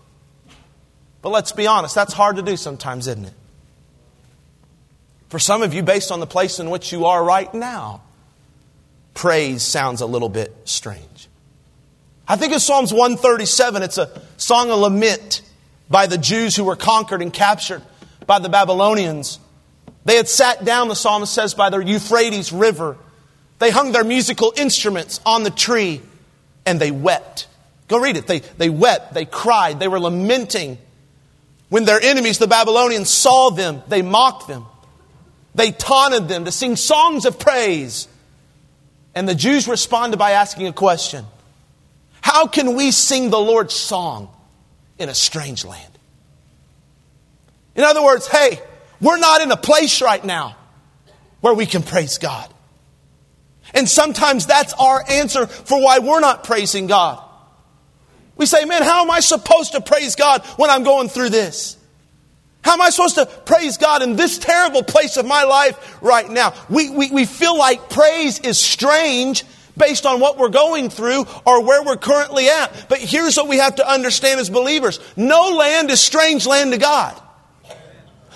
But 1.22 1.30
let's 1.30 1.50
be 1.50 1.66
honest, 1.66 1.96
that's 1.96 2.12
hard 2.12 2.36
to 2.36 2.42
do 2.42 2.56
sometimes, 2.56 3.08
isn't 3.08 3.24
it? 3.24 3.34
For 5.28 5.40
some 5.40 5.62
of 5.62 5.74
you, 5.74 5.82
based 5.82 6.12
on 6.12 6.20
the 6.20 6.26
place 6.26 6.60
in 6.60 6.70
which 6.70 6.92
you 6.92 7.06
are 7.06 7.24
right 7.24 7.52
now, 7.52 8.02
praise 9.16 9.62
sounds 9.62 10.00
a 10.00 10.06
little 10.06 10.28
bit 10.28 10.54
strange. 10.64 11.28
I 12.28 12.36
think 12.36 12.52
it's 12.52 12.64
Psalms 12.64 12.92
137. 12.92 13.82
It's 13.82 13.98
a 13.98 14.22
song 14.36 14.70
of 14.70 14.78
lament 14.78 15.42
by 15.88 16.06
the 16.06 16.18
Jews 16.18 16.54
who 16.54 16.64
were 16.64 16.76
conquered 16.76 17.22
and 17.22 17.32
captured 17.32 17.82
by 18.26 18.38
the 18.38 18.48
Babylonians. 18.48 19.40
They 20.04 20.16
had 20.16 20.28
sat 20.28 20.64
down, 20.64 20.88
the 20.88 20.94
psalmist 20.94 21.32
says, 21.32 21.54
by 21.54 21.70
the 21.70 21.78
Euphrates 21.78 22.52
River. 22.52 22.96
They 23.58 23.70
hung 23.70 23.92
their 23.92 24.04
musical 24.04 24.52
instruments 24.56 25.20
on 25.24 25.42
the 25.42 25.50
tree 25.50 26.02
and 26.64 26.78
they 26.78 26.90
wept. 26.90 27.48
Go 27.88 27.98
read 28.00 28.16
it. 28.16 28.26
They, 28.26 28.40
they 28.40 28.68
wept, 28.68 29.14
they 29.14 29.24
cried, 29.24 29.80
they 29.80 29.88
were 29.88 30.00
lamenting. 30.00 30.78
When 31.68 31.84
their 31.84 32.00
enemies, 32.00 32.38
the 32.38 32.46
Babylonians, 32.46 33.08
saw 33.08 33.50
them, 33.50 33.82
they 33.88 34.02
mocked 34.02 34.46
them. 34.46 34.66
They 35.54 35.72
taunted 35.72 36.28
them 36.28 36.44
to 36.44 36.52
sing 36.52 36.76
songs 36.76 37.24
of 37.24 37.38
praise. 37.38 38.08
And 39.16 39.26
the 39.26 39.34
Jews 39.34 39.66
responded 39.66 40.18
by 40.18 40.32
asking 40.32 40.66
a 40.66 40.74
question 40.74 41.24
How 42.20 42.46
can 42.46 42.76
we 42.76 42.90
sing 42.90 43.30
the 43.30 43.40
Lord's 43.40 43.74
song 43.74 44.28
in 44.98 45.08
a 45.08 45.14
strange 45.14 45.64
land? 45.64 45.98
In 47.74 47.82
other 47.82 48.04
words, 48.04 48.28
hey, 48.28 48.60
we're 49.00 49.18
not 49.18 49.40
in 49.40 49.50
a 49.50 49.56
place 49.56 50.02
right 50.02 50.22
now 50.22 50.54
where 51.40 51.54
we 51.54 51.64
can 51.64 51.82
praise 51.82 52.18
God. 52.18 52.48
And 53.74 53.88
sometimes 53.88 54.46
that's 54.46 54.74
our 54.74 55.02
answer 55.08 55.46
for 55.46 55.82
why 55.82 55.98
we're 55.98 56.20
not 56.20 56.44
praising 56.44 56.86
God. 56.86 57.22
We 58.36 58.44
say, 58.44 58.66
man, 58.66 58.82
how 58.82 59.02
am 59.02 59.10
I 59.10 59.20
supposed 59.20 59.72
to 59.72 59.80
praise 59.80 60.14
God 60.14 60.44
when 60.56 60.68
I'm 60.68 60.84
going 60.84 61.08
through 61.08 61.30
this? 61.30 61.78
How 62.66 62.72
am 62.72 62.82
I 62.82 62.90
supposed 62.90 63.14
to 63.14 63.26
praise 63.26 63.76
God 63.76 64.02
in 64.02 64.16
this 64.16 64.38
terrible 64.38 64.82
place 64.82 65.16
of 65.16 65.24
my 65.24 65.44
life 65.44 66.02
right 66.02 66.28
now? 66.28 66.52
We, 66.68 66.90
we, 66.90 67.12
we 67.12 67.24
feel 67.24 67.56
like 67.56 67.88
praise 67.88 68.40
is 68.40 68.58
strange 68.58 69.44
based 69.76 70.04
on 70.04 70.18
what 70.18 70.36
we're 70.36 70.48
going 70.48 70.90
through 70.90 71.26
or 71.44 71.64
where 71.64 71.84
we're 71.84 71.96
currently 71.96 72.48
at. 72.48 72.86
But 72.88 72.98
here's 72.98 73.36
what 73.36 73.46
we 73.46 73.58
have 73.58 73.76
to 73.76 73.88
understand 73.88 74.40
as 74.40 74.50
believers. 74.50 74.98
No 75.16 75.50
land 75.56 75.92
is 75.92 76.00
strange 76.00 76.44
land 76.44 76.72
to 76.72 76.78
God. 76.78 77.22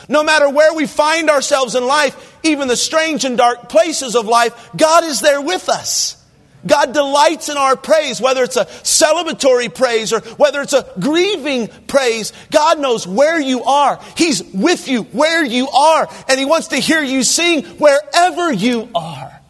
No 0.08 0.22
matter 0.22 0.48
where 0.48 0.74
we 0.74 0.86
find 0.86 1.28
ourselves 1.28 1.74
in 1.74 1.84
life, 1.84 2.38
even 2.44 2.68
the 2.68 2.76
strange 2.76 3.24
and 3.24 3.36
dark 3.36 3.68
places 3.68 4.14
of 4.14 4.26
life, 4.26 4.70
God 4.76 5.02
is 5.02 5.18
there 5.18 5.42
with 5.42 5.68
us. 5.68 6.19
God 6.66 6.92
delights 6.92 7.48
in 7.48 7.56
our 7.56 7.76
praise, 7.76 8.20
whether 8.20 8.42
it's 8.42 8.56
a 8.56 8.66
celebratory 8.66 9.74
praise 9.74 10.12
or 10.12 10.20
whether 10.36 10.60
it's 10.60 10.72
a 10.72 10.86
grieving 11.00 11.68
praise. 11.86 12.32
God 12.50 12.78
knows 12.78 13.06
where 13.06 13.40
you 13.40 13.64
are. 13.64 14.00
He's 14.16 14.42
with 14.42 14.88
you 14.88 15.02
where 15.04 15.44
you 15.44 15.68
are, 15.68 16.08
and 16.28 16.38
He 16.38 16.44
wants 16.44 16.68
to 16.68 16.76
hear 16.76 17.02
you 17.02 17.22
sing 17.22 17.64
wherever 17.64 18.52
you 18.52 18.88
are. 18.94 19.40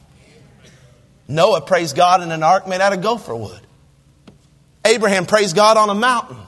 Noah 1.26 1.60
praised 1.60 1.96
God 1.96 2.22
in 2.22 2.32
an 2.32 2.42
ark 2.42 2.66
made 2.66 2.80
out 2.80 2.92
of 2.92 3.02
gopher 3.02 3.34
wood. 3.34 3.60
Abraham 4.84 5.26
praised 5.26 5.54
God 5.54 5.76
on 5.76 5.90
a 5.90 5.94
mountain. 5.94 6.38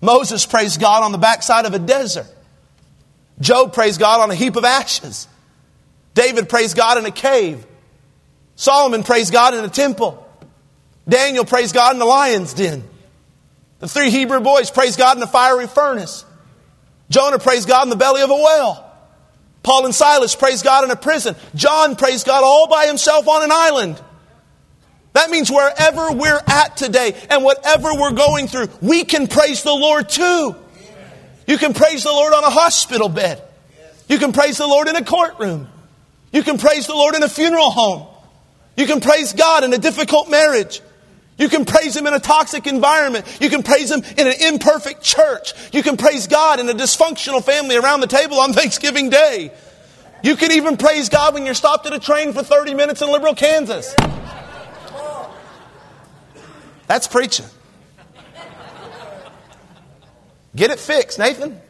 Moses 0.00 0.44
praised 0.46 0.80
God 0.80 1.02
on 1.02 1.12
the 1.12 1.18
backside 1.18 1.64
of 1.64 1.74
a 1.74 1.78
desert. 1.78 2.26
Job 3.40 3.72
praised 3.72 3.98
God 3.98 4.20
on 4.20 4.30
a 4.30 4.34
heap 4.34 4.56
of 4.56 4.64
ashes. 4.64 5.26
David 6.14 6.48
praised 6.48 6.76
God 6.76 6.98
in 6.98 7.06
a 7.06 7.10
cave. 7.10 7.66
Solomon 8.56 9.02
praised 9.02 9.32
God 9.32 9.54
in 9.54 9.64
a 9.64 9.68
temple. 9.68 10.20
Daniel 11.08 11.44
praised 11.44 11.74
God 11.74 11.92
in 11.92 11.98
the 11.98 12.04
lion's 12.04 12.54
den. 12.54 12.82
The 13.80 13.88
three 13.88 14.10
Hebrew 14.10 14.40
boys 14.40 14.70
praised 14.70 14.98
God 14.98 15.16
in 15.16 15.20
the 15.20 15.26
fiery 15.26 15.66
furnace. 15.66 16.24
Jonah 17.10 17.38
praised 17.38 17.68
God 17.68 17.82
in 17.82 17.90
the 17.90 17.96
belly 17.96 18.22
of 18.22 18.30
a 18.30 18.34
whale. 18.34 18.90
Paul 19.62 19.84
and 19.86 19.94
Silas 19.94 20.34
praised 20.36 20.64
God 20.64 20.84
in 20.84 20.90
a 20.90 20.96
prison. 20.96 21.36
John 21.54 21.96
praised 21.96 22.26
God 22.26 22.42
all 22.44 22.68
by 22.68 22.86
himself 22.86 23.28
on 23.28 23.42
an 23.42 23.50
island. 23.52 24.00
That 25.14 25.30
means 25.30 25.50
wherever 25.50 26.12
we're 26.12 26.40
at 26.46 26.76
today 26.76 27.14
and 27.30 27.44
whatever 27.44 27.94
we're 27.94 28.12
going 28.12 28.48
through, 28.48 28.68
we 28.80 29.04
can 29.04 29.26
praise 29.26 29.62
the 29.62 29.72
Lord 29.72 30.08
too. 30.08 30.56
You 31.46 31.58
can 31.58 31.72
praise 31.72 32.02
the 32.02 32.10
Lord 32.10 32.32
on 32.32 32.44
a 32.44 32.50
hospital 32.50 33.08
bed. 33.08 33.42
You 34.08 34.18
can 34.18 34.32
praise 34.32 34.58
the 34.58 34.66
Lord 34.66 34.88
in 34.88 34.96
a 34.96 35.04
courtroom. 35.04 35.68
You 36.32 36.42
can 36.42 36.58
praise 36.58 36.86
the 36.86 36.94
Lord 36.94 37.14
in 37.14 37.22
a 37.22 37.28
funeral 37.28 37.70
home. 37.70 38.13
You 38.76 38.86
can 38.86 39.00
praise 39.00 39.32
God 39.32 39.64
in 39.64 39.72
a 39.72 39.78
difficult 39.78 40.30
marriage. 40.30 40.80
You 41.36 41.48
can 41.48 41.64
praise 41.64 41.96
Him 41.96 42.06
in 42.06 42.14
a 42.14 42.20
toxic 42.20 42.66
environment. 42.66 43.26
You 43.40 43.50
can 43.50 43.62
praise 43.62 43.90
Him 43.90 44.02
in 44.16 44.26
an 44.26 44.34
imperfect 44.40 45.02
church. 45.02 45.52
You 45.72 45.82
can 45.82 45.96
praise 45.96 46.26
God 46.26 46.60
in 46.60 46.68
a 46.68 46.74
dysfunctional 46.74 47.42
family 47.42 47.76
around 47.76 48.00
the 48.00 48.06
table 48.06 48.38
on 48.38 48.52
Thanksgiving 48.54 49.10
Day. 49.10 49.52
You 50.22 50.36
can 50.36 50.52
even 50.52 50.76
praise 50.76 51.08
God 51.08 51.34
when 51.34 51.44
you're 51.44 51.54
stopped 51.54 51.86
at 51.86 51.92
a 51.92 51.98
train 51.98 52.32
for 52.32 52.42
30 52.42 52.74
minutes 52.74 53.02
in 53.02 53.10
Liberal 53.10 53.34
Kansas. 53.34 53.94
That's 56.86 57.08
preaching. 57.08 57.46
Get 60.56 60.70
it 60.70 60.78
fixed, 60.78 61.18
Nathan. 61.18 61.60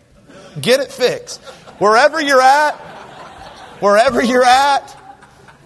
Get 0.60 0.80
it 0.80 0.92
fixed. 0.92 1.42
Wherever 1.78 2.20
you're 2.20 2.40
at, 2.40 2.74
wherever 3.80 4.22
you're 4.22 4.44
at, 4.44 4.96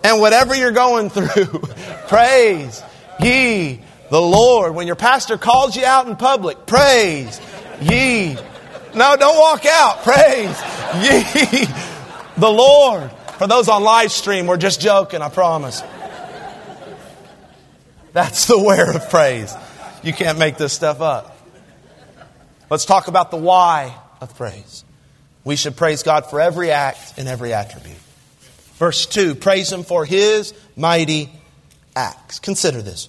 and 0.04 0.20
whatever 0.20 0.54
you're 0.54 0.70
going 0.70 1.10
through, 1.10 1.60
praise 2.08 2.82
ye 3.20 3.80
the 4.10 4.20
Lord. 4.20 4.74
When 4.74 4.86
your 4.86 4.96
pastor 4.96 5.38
calls 5.38 5.76
you 5.76 5.84
out 5.84 6.08
in 6.08 6.16
public, 6.16 6.66
praise 6.66 7.40
ye. 7.80 8.34
No, 8.94 9.16
don't 9.16 9.38
walk 9.38 9.66
out. 9.66 10.02
Praise 10.02 10.60
ye 11.02 11.64
the 12.36 12.50
Lord. 12.50 13.10
For 13.38 13.46
those 13.46 13.68
on 13.68 13.84
live 13.84 14.10
stream, 14.10 14.46
we're 14.46 14.56
just 14.56 14.80
joking, 14.80 15.22
I 15.22 15.28
promise. 15.28 15.82
That's 18.12 18.46
the 18.46 18.58
where 18.58 18.96
of 18.96 19.10
praise. 19.10 19.54
You 20.02 20.12
can't 20.12 20.38
make 20.38 20.56
this 20.56 20.72
stuff 20.72 21.00
up. 21.00 21.36
Let's 22.70 22.84
talk 22.84 23.08
about 23.08 23.30
the 23.30 23.36
why 23.36 23.94
of 24.20 24.36
praise. 24.36 24.84
We 25.44 25.56
should 25.56 25.76
praise 25.76 26.02
God 26.02 26.26
for 26.26 26.40
every 26.40 26.70
act 26.70 27.14
and 27.16 27.28
every 27.28 27.52
attribute. 27.52 27.96
Verse 28.78 29.06
2 29.06 29.34
Praise 29.34 29.72
Him 29.72 29.82
for 29.82 30.04
His 30.04 30.54
mighty 30.76 31.30
acts. 31.94 32.38
Consider 32.38 32.80
this. 32.80 33.08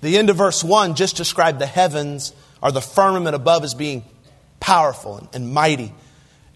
The 0.00 0.16
end 0.18 0.30
of 0.30 0.36
verse 0.36 0.62
1 0.62 0.94
just 0.94 1.16
described 1.16 1.58
the 1.58 1.66
heavens 1.66 2.32
or 2.62 2.70
the 2.70 2.80
firmament 2.80 3.34
above 3.34 3.64
as 3.64 3.74
being 3.74 4.04
powerful 4.60 5.18
and, 5.18 5.28
and 5.32 5.52
mighty. 5.52 5.92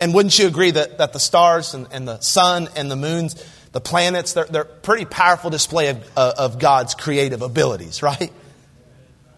And 0.01 0.13
wouldn't 0.15 0.39
you 0.39 0.47
agree 0.49 0.73
that, 0.73 0.99
that 0.99 1.13
the 1.13 1.21
stars 1.21 1.75
and, 1.75 1.87
and, 1.93 2.07
the 2.07 2.21
sun 2.21 2.69
and 2.77 2.91
the 2.91 2.97
moons, 2.97 3.43
the 3.71 3.81
planets, 3.81 4.33
they're, 4.33 4.45
they're 4.47 4.65
pretty 4.65 5.05
powerful 5.05 5.51
display 5.51 5.89
of, 5.89 6.11
uh, 6.17 6.33
of 6.39 6.59
God's 6.59 6.95
creative 6.95 7.43
abilities, 7.43 8.03
right? 8.03 8.33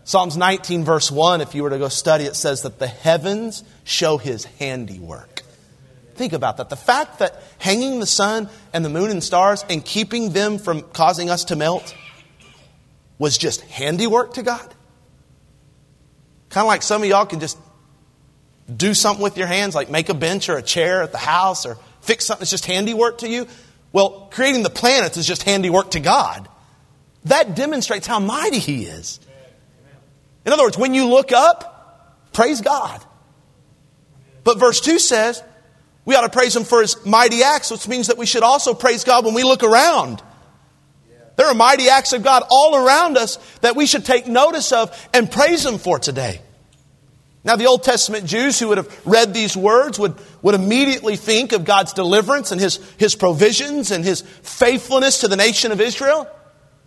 Psalms 0.05 0.37
19, 0.37 0.85
verse 0.85 1.11
1, 1.11 1.41
if 1.41 1.55
you 1.55 1.63
were 1.63 1.71
to 1.71 1.79
go 1.79 1.89
study, 1.89 2.25
it 2.25 2.37
says 2.37 2.63
that 2.63 2.79
the 2.79 2.87
heavens 2.87 3.65
show 3.85 4.19
his 4.19 4.45
handiwork. 4.45 5.44
Think 6.15 6.33
about 6.33 6.59
that. 6.59 6.69
The 6.69 6.77
fact 6.77 7.19
that 7.19 7.43
hanging 7.59 8.01
the 8.01 8.07
sun 8.07 8.49
and 8.73 8.85
the 8.85 8.89
moon 8.89 9.11
and 9.11 9.23
stars 9.23 9.65
and 9.69 9.85
keeping 9.85 10.33
them 10.33 10.59
from 10.59 10.83
causing 10.83 11.31
us 11.31 11.45
to 11.47 11.57
melt 11.57 11.95
was 13.19 13.39
just 13.39 13.61
handiwork 13.63 14.35
to 14.35 14.43
God. 14.43 14.75
Kind 16.51 16.65
of 16.65 16.69
like 16.69 16.83
some 16.83 17.03
of 17.03 17.09
y'all 17.09 17.27
can 17.27 17.41
just 17.41 17.59
do 18.75 18.95
something 18.95 19.23
with 19.23 19.37
your 19.37 19.47
hands, 19.47 19.75
like 19.75 19.91
make 19.91 20.09
a 20.09 20.15
bench 20.15 20.49
or 20.49 20.57
a 20.57 20.63
chair 20.63 21.03
at 21.03 21.13
the 21.13 21.19
house 21.19 21.67
or 21.67 21.77
fix 22.01 22.25
something 22.25 22.41
that's 22.41 22.51
just 22.51 22.67
handiwork 22.67 23.19
to 23.19 23.29
you. 23.29 23.47
Well, 23.93 24.29
creating 24.31 24.63
the 24.63 24.71
planets 24.71 25.17
is 25.17 25.27
just 25.27 25.43
handiwork 25.43 25.93
to 25.93 26.01
God. 26.01 26.49
That 27.25 27.55
demonstrates 27.55 28.07
how 28.07 28.21
mighty 28.21 28.59
He 28.59 28.85
is. 28.85 29.21
In 30.45 30.53
other 30.53 30.63
words, 30.63 30.77
when 30.77 30.95
you 30.95 31.07
look 31.07 31.33
up, 31.33 32.31
praise 32.33 32.61
God. 32.61 33.03
But 34.43 34.59
verse 34.59 34.81
2 34.81 34.99
says, 34.99 35.43
we 36.05 36.15
ought 36.15 36.23
to 36.23 36.29
praise 36.29 36.55
Him 36.55 36.65
for 36.65 36.81
His 36.81 37.05
mighty 37.05 37.43
acts, 37.43 37.71
which 37.71 37.89
means 37.89 38.09
that 38.09 38.19
we 38.19 38.27
should 38.27 38.43
also 38.43 38.75
praise 38.75 39.05
God 39.05 39.25
when 39.25 39.35
we 39.35 39.43
look 39.43 39.63
around. 39.63 40.23
There 41.37 41.47
are 41.47 41.55
mighty 41.55 41.89
acts 41.89 42.13
of 42.13 42.23
God 42.23 42.45
all 42.49 42.77
around 42.77 43.17
us 43.17 43.39
that 43.61 43.75
we 43.75 43.87
should 43.87 44.05
take 44.05 44.27
notice 44.27 44.73
of 44.73 45.09
and 45.13 45.31
praise 45.31 45.65
Him 45.65 45.79
for 45.79 45.99
today. 45.99 46.41
Now, 47.45 47.57
the 47.57 47.67
Old 47.67 47.83
Testament 47.83 48.25
Jews 48.25 48.59
who 48.59 48.69
would 48.69 48.79
have 48.79 49.07
read 49.07 49.35
these 49.35 49.55
words 49.55 49.99
would, 49.99 50.15
would 50.41 50.55
immediately 50.55 51.17
think 51.17 51.53
of 51.53 51.67
God's 51.67 51.93
deliverance 51.93 52.53
and 52.53 52.61
his, 52.61 52.77
his 52.97 53.15
provisions 53.15 53.91
and 53.91 54.03
his 54.03 54.23
faithfulness 54.23 55.21
to 55.21 55.29
the 55.29 55.37
nation 55.37 55.71
of 55.71 55.79
Israel. 55.79 56.27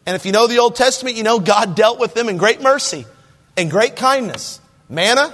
And 0.08 0.16
if 0.16 0.26
you 0.26 0.32
know 0.32 0.48
the 0.48 0.58
Old 0.58 0.76
Testament, 0.76 1.16
you 1.16 1.22
know 1.22 1.40
God 1.40 1.76
dealt 1.76 2.00
with 2.00 2.16
them 2.16 2.28
in 2.28 2.38
great 2.38 2.60
mercy 2.60 3.06
and 3.56 3.70
great 3.70 3.98
kindness. 3.98 4.60
Manna 4.90 5.32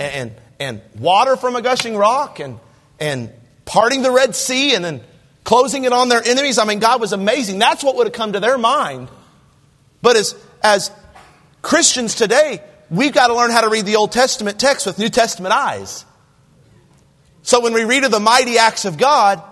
and, 0.00 0.12
and, 0.12 0.34
and 0.58 1.00
water 1.00 1.36
from 1.36 1.54
a 1.54 1.62
gushing 1.62 1.96
rock 1.96 2.40
and, 2.40 2.58
and 3.02 3.32
parting 3.64 4.02
the 4.02 4.12
Red 4.12 4.36
Sea 4.36 4.76
and 4.76 4.84
then 4.84 5.00
closing 5.42 5.84
it 5.84 5.92
on 5.92 6.08
their 6.08 6.22
enemies. 6.24 6.56
I 6.56 6.64
mean, 6.64 6.78
God 6.78 7.00
was 7.00 7.12
amazing. 7.12 7.58
That's 7.58 7.82
what 7.82 7.96
would 7.96 8.06
have 8.06 8.14
come 8.14 8.34
to 8.34 8.40
their 8.40 8.56
mind. 8.56 9.08
But 10.00 10.14
as, 10.14 10.36
as 10.62 10.92
Christians 11.62 12.14
today, 12.14 12.62
we've 12.90 13.12
got 13.12 13.26
to 13.26 13.34
learn 13.34 13.50
how 13.50 13.62
to 13.62 13.68
read 13.68 13.86
the 13.86 13.96
Old 13.96 14.12
Testament 14.12 14.60
text 14.60 14.86
with 14.86 15.00
New 15.00 15.08
Testament 15.08 15.52
eyes. 15.52 16.04
So 17.42 17.60
when 17.60 17.74
we 17.74 17.82
read 17.82 18.04
of 18.04 18.12
the 18.12 18.20
mighty 18.20 18.56
acts 18.56 18.84
of 18.84 18.96
God, 18.98 19.42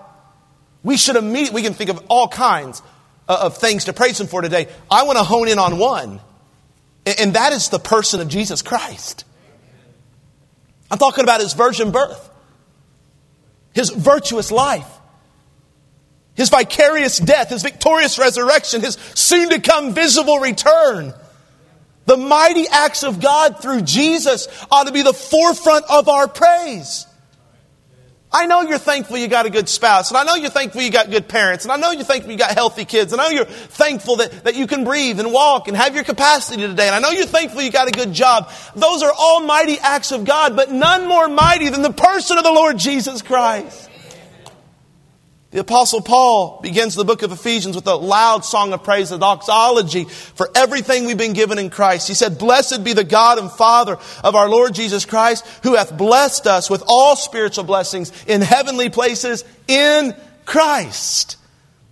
we 0.81 0.95
should 0.95 1.17
immediately, 1.17 1.55
we 1.55 1.61
can 1.61 1.73
think 1.73 1.89
of 1.89 2.01
all 2.07 2.29
kinds 2.29 2.81
uh, 3.27 3.39
of 3.43 3.57
things 3.57 3.83
to 3.83 3.93
praise 3.93 4.19
Him 4.19 4.27
for 4.27 4.41
today. 4.41 4.69
I 4.89 5.03
want 5.03 5.17
to 5.17 5.23
hone 5.23 5.49
in 5.49 5.59
on 5.59 5.77
one, 5.77 6.21
and 7.05 7.33
that 7.33 7.51
is 7.51 7.67
the 7.67 7.79
person 7.79 8.21
of 8.21 8.29
Jesus 8.29 8.61
Christ. 8.61 9.25
I'm 10.89 10.97
talking 10.97 11.25
about 11.25 11.41
His 11.41 11.53
virgin 11.53 11.91
birth, 11.91 12.29
His 13.73 13.89
virtuous 13.89 14.51
life, 14.51 14.87
His 16.35 16.49
vicarious 16.49 17.17
death, 17.17 17.49
His 17.49 17.63
victorious 17.63 18.19
resurrection, 18.19 18.81
His 18.81 18.97
soon 19.15 19.49
to 19.49 19.59
come 19.59 19.93
visible 19.93 20.39
return. 20.39 21.13
The 22.05 22.17
mighty 22.17 22.67
acts 22.67 23.03
of 23.03 23.21
God 23.21 23.61
through 23.61 23.81
Jesus 23.81 24.47
ought 24.71 24.87
to 24.87 24.93
be 24.93 25.03
the 25.03 25.13
forefront 25.13 25.85
of 25.89 26.09
our 26.09 26.27
praise. 26.27 27.05
I 28.33 28.45
know 28.45 28.61
you're 28.61 28.77
thankful 28.77 29.17
you 29.17 29.27
got 29.27 29.45
a 29.45 29.49
good 29.49 29.67
spouse, 29.67 30.09
and 30.09 30.17
I 30.17 30.23
know 30.23 30.35
you're 30.35 30.49
thankful 30.49 30.81
you 30.81 30.89
got 30.89 31.09
good 31.09 31.27
parents, 31.27 31.65
and 31.65 31.71
I 31.71 31.75
know 31.75 31.91
you're 31.91 32.05
thankful 32.05 32.31
you 32.31 32.37
got 32.37 32.53
healthy 32.53 32.85
kids, 32.85 33.11
and 33.11 33.21
I 33.21 33.25
know 33.25 33.31
you're 33.31 33.45
thankful 33.45 34.15
that, 34.17 34.45
that 34.45 34.55
you 34.55 34.67
can 34.67 34.85
breathe 34.85 35.19
and 35.19 35.33
walk 35.33 35.67
and 35.67 35.75
have 35.75 35.95
your 35.95 36.05
capacity 36.05 36.65
today, 36.65 36.87
and 36.87 36.95
I 36.95 36.99
know 36.99 37.09
you're 37.09 37.25
thankful 37.25 37.61
you 37.61 37.71
got 37.71 37.89
a 37.89 37.91
good 37.91 38.13
job. 38.13 38.49
Those 38.73 39.03
are 39.03 39.11
all 39.17 39.41
mighty 39.41 39.77
acts 39.79 40.13
of 40.13 40.23
God, 40.23 40.55
but 40.55 40.71
none 40.71 41.09
more 41.09 41.27
mighty 41.27 41.67
than 41.67 41.81
the 41.81 41.91
person 41.91 42.37
of 42.37 42.45
the 42.45 42.53
Lord 42.53 42.77
Jesus 42.77 43.21
Christ. 43.21 43.89
The 45.51 45.59
apostle 45.59 45.99
Paul 45.99 46.61
begins 46.61 46.95
the 46.95 47.03
book 47.03 47.23
of 47.23 47.33
Ephesians 47.33 47.75
with 47.75 47.85
a 47.85 47.95
loud 47.95 48.45
song 48.45 48.71
of 48.71 48.83
praise, 48.85 49.11
a 49.11 49.19
doxology 49.19 50.05
for 50.05 50.49
everything 50.55 51.05
we've 51.05 51.17
been 51.17 51.33
given 51.33 51.59
in 51.59 51.69
Christ. 51.69 52.07
He 52.07 52.13
said, 52.13 52.39
blessed 52.39 52.85
be 52.85 52.93
the 52.93 53.03
God 53.03 53.37
and 53.37 53.51
Father 53.51 53.97
of 54.23 54.35
our 54.35 54.47
Lord 54.47 54.73
Jesus 54.73 55.03
Christ, 55.03 55.45
who 55.63 55.75
hath 55.75 55.97
blessed 55.97 56.47
us 56.47 56.69
with 56.69 56.83
all 56.87 57.17
spiritual 57.17 57.65
blessings 57.65 58.13
in 58.27 58.39
heavenly 58.39 58.89
places 58.89 59.43
in 59.67 60.15
Christ. 60.45 61.35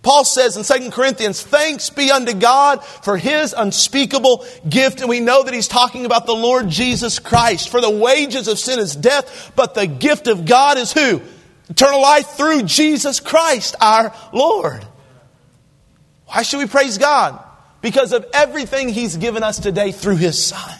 Paul 0.00 0.24
says 0.24 0.56
in 0.56 0.82
2 0.82 0.90
Corinthians, 0.90 1.42
thanks 1.42 1.90
be 1.90 2.10
unto 2.10 2.32
God 2.32 2.82
for 2.82 3.18
his 3.18 3.52
unspeakable 3.52 4.46
gift. 4.66 5.00
And 5.00 5.10
we 5.10 5.20
know 5.20 5.42
that 5.42 5.52
he's 5.52 5.68
talking 5.68 6.06
about 6.06 6.24
the 6.24 6.32
Lord 6.32 6.70
Jesus 6.70 7.18
Christ. 7.18 7.68
For 7.68 7.82
the 7.82 7.90
wages 7.90 8.48
of 8.48 8.58
sin 8.58 8.78
is 8.78 8.96
death, 8.96 9.52
but 9.54 9.74
the 9.74 9.86
gift 9.86 10.28
of 10.28 10.46
God 10.46 10.78
is 10.78 10.94
who? 10.94 11.20
Eternal 11.70 12.02
life 12.02 12.30
through 12.30 12.64
Jesus 12.64 13.20
Christ 13.20 13.76
our 13.80 14.12
Lord. 14.32 14.84
Why 16.26 16.42
should 16.42 16.58
we 16.58 16.66
praise 16.66 16.98
God? 16.98 17.42
Because 17.80 18.12
of 18.12 18.26
everything 18.34 18.88
He's 18.88 19.16
given 19.16 19.44
us 19.44 19.60
today 19.60 19.92
through 19.92 20.16
His 20.16 20.44
Son. 20.44 20.78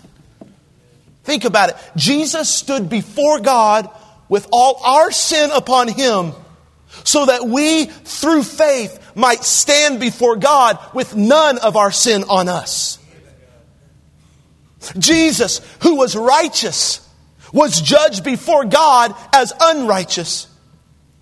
Think 1.22 1.44
about 1.44 1.70
it. 1.70 1.76
Jesus 1.94 2.52
stood 2.52 2.88
before 2.88 3.38
God 3.38 3.88
with 4.28 4.48
all 4.50 4.80
our 4.84 5.12
sin 5.12 5.50
upon 5.52 5.86
Him 5.86 6.32
so 7.04 7.26
that 7.26 7.46
we, 7.46 7.84
through 7.84 8.42
faith, 8.42 8.98
might 9.14 9.44
stand 9.44 10.00
before 10.00 10.36
God 10.36 10.76
with 10.92 11.14
none 11.14 11.58
of 11.58 11.76
our 11.76 11.92
sin 11.92 12.24
on 12.28 12.48
us. 12.48 12.98
Jesus, 14.98 15.60
who 15.82 15.96
was 15.96 16.16
righteous, 16.16 17.06
was 17.52 17.80
judged 17.80 18.24
before 18.24 18.64
God 18.64 19.14
as 19.32 19.52
unrighteous 19.60 20.48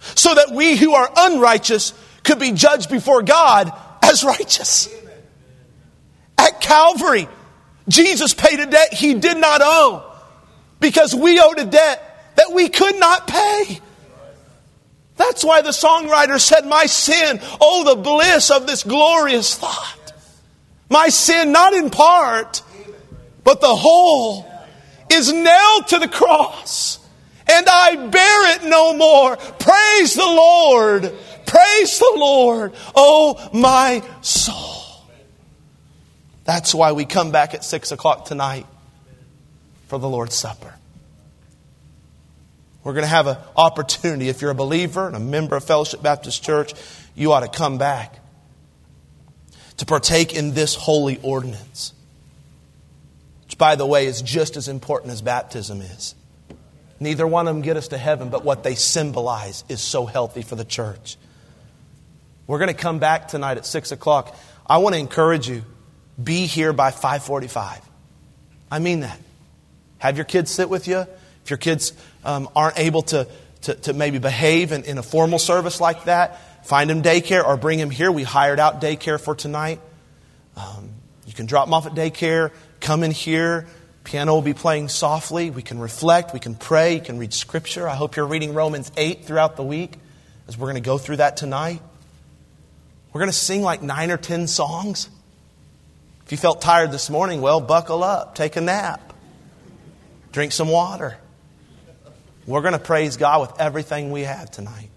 so 0.00 0.34
that 0.34 0.50
we 0.52 0.76
who 0.76 0.94
are 0.94 1.10
unrighteous 1.16 1.92
could 2.24 2.38
be 2.38 2.52
judged 2.52 2.90
before 2.90 3.22
God 3.22 3.72
as 4.02 4.24
righteous. 4.24 4.88
At 6.36 6.60
Calvary, 6.60 7.28
Jesus 7.88 8.34
paid 8.34 8.60
a 8.60 8.66
debt 8.66 8.92
he 8.92 9.14
did 9.14 9.38
not 9.38 9.60
owe 9.62 10.04
because 10.80 11.14
we 11.14 11.40
owed 11.40 11.58
a 11.58 11.64
debt 11.64 12.34
that 12.36 12.52
we 12.52 12.68
could 12.68 12.98
not 12.98 13.26
pay. 13.26 13.80
That's 15.16 15.44
why 15.44 15.62
the 15.62 15.70
songwriter 15.70 16.40
said, 16.40 16.64
My 16.64 16.86
sin, 16.86 17.40
oh, 17.60 17.84
the 17.84 18.00
bliss 18.00 18.50
of 18.50 18.66
this 18.66 18.84
glorious 18.84 19.56
thought. 19.56 20.12
My 20.88 21.08
sin, 21.08 21.50
not 21.50 21.74
in 21.74 21.90
part, 21.90 22.62
but 23.42 23.60
the 23.60 23.74
whole, 23.74 24.46
is 25.10 25.32
nailed 25.32 25.88
to 25.88 25.98
the 25.98 26.08
cross 26.08 26.97
and 27.48 27.66
I 27.68 27.96
bear 27.96 28.56
it 28.56 28.64
no 28.64 28.94
more. 28.94 29.36
Praise 29.36 30.14
the 30.14 30.24
Lord. 30.24 31.02
Praise 31.46 31.98
the 31.98 32.12
Lord. 32.16 32.74
Oh, 32.94 33.50
my 33.52 34.02
soul. 34.20 35.04
That's 36.44 36.74
why 36.74 36.92
we 36.92 37.04
come 37.04 37.30
back 37.30 37.54
at 37.54 37.64
six 37.64 37.92
o'clock 37.92 38.26
tonight 38.26 38.66
for 39.88 39.98
the 39.98 40.08
Lord's 40.08 40.34
Supper. 40.34 40.74
We're 42.84 42.92
going 42.94 43.04
to 43.04 43.08
have 43.08 43.26
an 43.26 43.36
opportunity. 43.56 44.28
If 44.28 44.40
you're 44.40 44.50
a 44.50 44.54
believer 44.54 45.06
and 45.06 45.16
a 45.16 45.20
member 45.20 45.56
of 45.56 45.64
Fellowship 45.64 46.02
Baptist 46.02 46.42
Church, 46.42 46.72
you 47.14 47.32
ought 47.32 47.40
to 47.40 47.48
come 47.48 47.76
back 47.76 48.18
to 49.78 49.86
partake 49.86 50.34
in 50.34 50.54
this 50.54 50.74
holy 50.74 51.18
ordinance. 51.22 51.92
Which, 53.44 53.58
by 53.58 53.76
the 53.76 53.86
way, 53.86 54.06
is 54.06 54.22
just 54.22 54.56
as 54.56 54.68
important 54.68 55.12
as 55.12 55.22
baptism 55.22 55.80
is. 55.80 56.14
Neither 57.00 57.26
one 57.26 57.46
of 57.46 57.54
them 57.54 57.62
get 57.62 57.76
us 57.76 57.88
to 57.88 57.98
heaven, 57.98 58.28
but 58.28 58.44
what 58.44 58.62
they 58.62 58.74
symbolize 58.74 59.64
is 59.68 59.80
so 59.80 60.06
healthy 60.06 60.42
for 60.42 60.56
the 60.56 60.64
church. 60.64 61.16
We're 62.46 62.58
going 62.58 62.74
to 62.74 62.74
come 62.74 62.98
back 62.98 63.28
tonight 63.28 63.56
at 63.56 63.66
6 63.66 63.92
o'clock. 63.92 64.36
I 64.66 64.78
want 64.78 64.94
to 64.94 64.98
encourage 64.98 65.48
you, 65.48 65.64
be 66.22 66.46
here 66.46 66.72
by 66.72 66.90
545. 66.90 67.80
I 68.70 68.78
mean 68.78 69.00
that. 69.00 69.18
Have 69.98 70.16
your 70.16 70.24
kids 70.24 70.50
sit 70.50 70.68
with 70.68 70.88
you. 70.88 71.06
If 71.44 71.50
your 71.50 71.58
kids 71.58 71.92
um, 72.24 72.48
aren't 72.56 72.78
able 72.78 73.02
to, 73.02 73.28
to, 73.62 73.74
to 73.74 73.92
maybe 73.92 74.18
behave 74.18 74.72
in, 74.72 74.84
in 74.84 74.98
a 74.98 75.02
formal 75.02 75.38
service 75.38 75.80
like 75.80 76.04
that, 76.04 76.66
find 76.66 76.90
them 76.90 77.02
daycare 77.02 77.44
or 77.44 77.56
bring 77.56 77.78
them 77.78 77.90
here. 77.90 78.10
We 78.10 78.22
hired 78.22 78.60
out 78.60 78.80
daycare 78.80 79.20
for 79.20 79.34
tonight. 79.34 79.80
Um, 80.56 80.90
you 81.26 81.32
can 81.32 81.46
drop 81.46 81.66
them 81.66 81.74
off 81.74 81.86
at 81.86 81.92
daycare, 81.92 82.50
come 82.80 83.02
in 83.02 83.10
here, 83.10 83.66
Piano 84.08 84.32
will 84.32 84.40
be 84.40 84.54
playing 84.54 84.88
softly. 84.88 85.50
We 85.50 85.60
can 85.60 85.78
reflect. 85.78 86.32
We 86.32 86.40
can 86.40 86.54
pray. 86.54 86.94
You 86.94 87.02
can 87.02 87.18
read 87.18 87.34
Scripture. 87.34 87.86
I 87.86 87.94
hope 87.94 88.16
you're 88.16 88.24
reading 88.24 88.54
Romans 88.54 88.90
8 88.96 89.26
throughout 89.26 89.56
the 89.56 89.62
week 89.62 89.98
as 90.46 90.56
we're 90.56 90.68
going 90.68 90.82
to 90.82 90.86
go 90.86 90.96
through 90.96 91.16
that 91.16 91.36
tonight. 91.36 91.82
We're 93.12 93.18
going 93.18 93.30
to 93.30 93.36
sing 93.36 93.60
like 93.60 93.82
nine 93.82 94.10
or 94.10 94.16
ten 94.16 94.46
songs. 94.46 95.10
If 96.24 96.32
you 96.32 96.38
felt 96.38 96.62
tired 96.62 96.90
this 96.90 97.10
morning, 97.10 97.42
well, 97.42 97.60
buckle 97.60 98.02
up, 98.02 98.34
take 98.34 98.56
a 98.56 98.62
nap, 98.62 99.12
drink 100.32 100.52
some 100.52 100.70
water. 100.70 101.18
We're 102.46 102.62
going 102.62 102.72
to 102.72 102.78
praise 102.78 103.18
God 103.18 103.42
with 103.42 103.60
everything 103.60 104.10
we 104.10 104.22
have 104.22 104.50
tonight. 104.50 104.88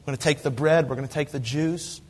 We're 0.00 0.06
going 0.06 0.16
to 0.16 0.24
take 0.24 0.38
the 0.38 0.50
bread, 0.50 0.88
we're 0.88 0.96
going 0.96 1.06
to 1.06 1.12
take 1.12 1.32
the 1.32 1.40
juice. 1.40 2.00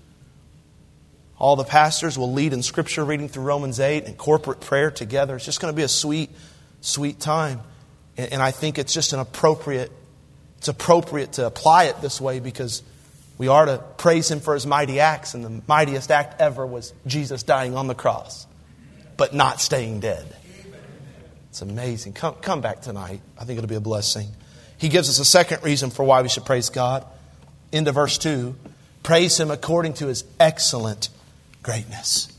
All 1.39 1.57
the 1.57 1.65
pastors 1.65 2.19
will 2.19 2.33
lead 2.33 2.53
in 2.53 2.63
scripture 2.63 3.05
reading 3.05 3.29
through 3.29 3.45
Romans 3.45 3.79
8 3.79 4.05
and 4.07 4.17
corporate 4.17 4.61
prayer 4.61 4.91
together. 4.91 5.37
It's 5.37 5.45
just 5.45 5.61
going 5.61 5.73
to 5.73 5.77
be 5.77 5.83
a 5.83 5.89
sweet, 5.89 6.31
sweet 6.81 7.21
time. 7.21 7.61
And, 8.17 8.35
and 8.35 8.43
I 8.43 8.53
think 8.53 8.79
it's 8.79 8.95
just 8.95 9.13
an 9.13 9.21
appropriate, 9.21 9.93
it's 10.59 10.69
appropriate 10.69 11.33
to 11.35 11.47
apply 11.47 11.85
it 11.85 12.01
this 12.01 12.21
way 12.21 12.41
because 12.41 12.83
we 13.37 13.49
are 13.49 13.67
to 13.67 13.79
praise 13.99 14.31
him 14.31 14.41
for 14.41 14.55
his 14.55 14.67
mighty 14.67 15.01
acts. 15.01 15.35
And 15.35 15.45
the 15.45 15.63
mightiest 15.69 16.11
act 16.11 16.41
ever 16.41 16.67
was 16.67 16.95
Jesus 17.07 17.43
dying 17.43 17.77
on 17.77 17.87
the 17.87 17.95
cross, 17.95 18.47
but 19.19 19.35
not 19.35 19.61
staying 19.61 20.01
dead. 20.01 20.25
It's 21.51 21.61
amazing. 21.61 22.15
Come, 22.15 22.35
come 22.37 22.63
back 22.63 22.81
tonight. 22.81 23.21
I 23.39 23.45
think 23.45 23.59
it'll 23.59 23.69
be 23.69 23.77
a 23.77 23.81
blessing. 23.81 24.29
He 24.79 24.89
gives 24.89 25.09
us 25.09 25.19
a 25.19 25.25
second 25.25 25.63
reason 25.63 25.91
for 25.91 26.03
why 26.05 26.23
we 26.23 26.29
should 26.29 26.45
praise 26.47 26.71
God. 26.71 27.07
Into 27.73 27.93
verse 27.93 28.17
2 28.19 28.55
Praise 29.03 29.39
him 29.39 29.51
according 29.51 29.95
to 29.95 30.07
his 30.07 30.25
excellent 30.41 31.11
greatness. 31.67 32.33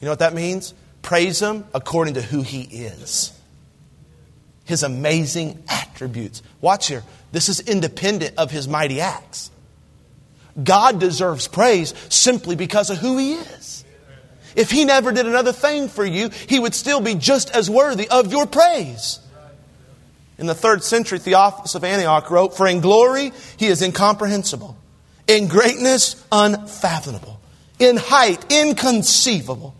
You 0.00 0.06
know 0.06 0.12
what 0.12 0.20
that 0.20 0.34
means? 0.34 0.72
Praise 1.02 1.40
Him 1.40 1.66
according 1.74 2.14
to 2.14 2.22
who 2.22 2.40
He 2.40 2.62
is. 2.62 3.38
His 4.64 4.82
amazing 4.82 5.62
attributes. 5.68 6.42
Watch 6.62 6.88
here. 6.88 7.04
This 7.32 7.50
is 7.50 7.60
independent 7.60 8.34
of 8.38 8.50
His 8.50 8.66
mighty 8.66 9.02
acts. 9.02 9.50
God 10.62 10.98
deserves 10.98 11.48
praise 11.48 11.92
simply 12.08 12.56
because 12.56 12.88
of 12.88 12.96
who 12.96 13.18
He 13.18 13.34
is. 13.34 13.84
If 14.56 14.70
He 14.70 14.86
never 14.86 15.12
did 15.12 15.26
another 15.26 15.52
thing 15.52 15.88
for 15.88 16.04
you, 16.04 16.30
He 16.48 16.58
would 16.58 16.74
still 16.74 17.02
be 17.02 17.14
just 17.16 17.54
as 17.54 17.68
worthy 17.68 18.08
of 18.08 18.32
your 18.32 18.46
praise. 18.46 19.18
in 20.38 20.46
the 20.46 20.54
third 20.54 20.82
century, 20.82 21.18
Theophilus 21.18 21.74
of 21.74 21.84
Antioch 21.84 22.30
wrote, 22.30 22.56
For 22.56 22.66
in 22.66 22.80
glory 22.80 23.32
he 23.58 23.66
is 23.66 23.82
incomprehensible, 23.82 24.78
in 25.28 25.46
greatness 25.46 26.24
unfathomable, 26.32 27.33
in 27.78 27.96
height 27.96 28.44
inconceivable, 28.50 29.74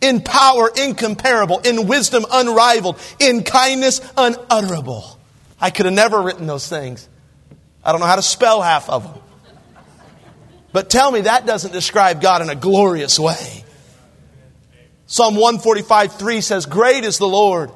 in 0.00 0.20
power 0.20 0.70
incomparable, 0.76 1.60
in 1.60 1.86
wisdom 1.86 2.24
unrivaled, 2.30 2.98
in 3.18 3.42
kindness 3.42 4.00
unutterable. 4.16 5.18
I 5.60 5.70
could 5.70 5.86
have 5.86 5.94
never 5.94 6.20
written 6.20 6.46
those 6.46 6.68
things. 6.68 7.08
I 7.84 7.92
don't 7.92 8.00
know 8.00 8.06
how 8.06 8.16
to 8.16 8.22
spell 8.22 8.60
half 8.62 8.88
of 8.90 9.04
them. 9.04 9.22
But 10.72 10.90
tell 10.90 11.10
me 11.10 11.22
that 11.22 11.46
doesn't 11.46 11.72
describe 11.72 12.20
God 12.20 12.42
in 12.42 12.50
a 12.50 12.54
glorious 12.54 13.18
way. 13.18 13.64
Psalm 15.06 15.36
145 15.36 16.14
3 16.14 16.40
says, 16.40 16.66
Great 16.66 17.04
is 17.04 17.18
the 17.18 17.28
Lord 17.28 17.70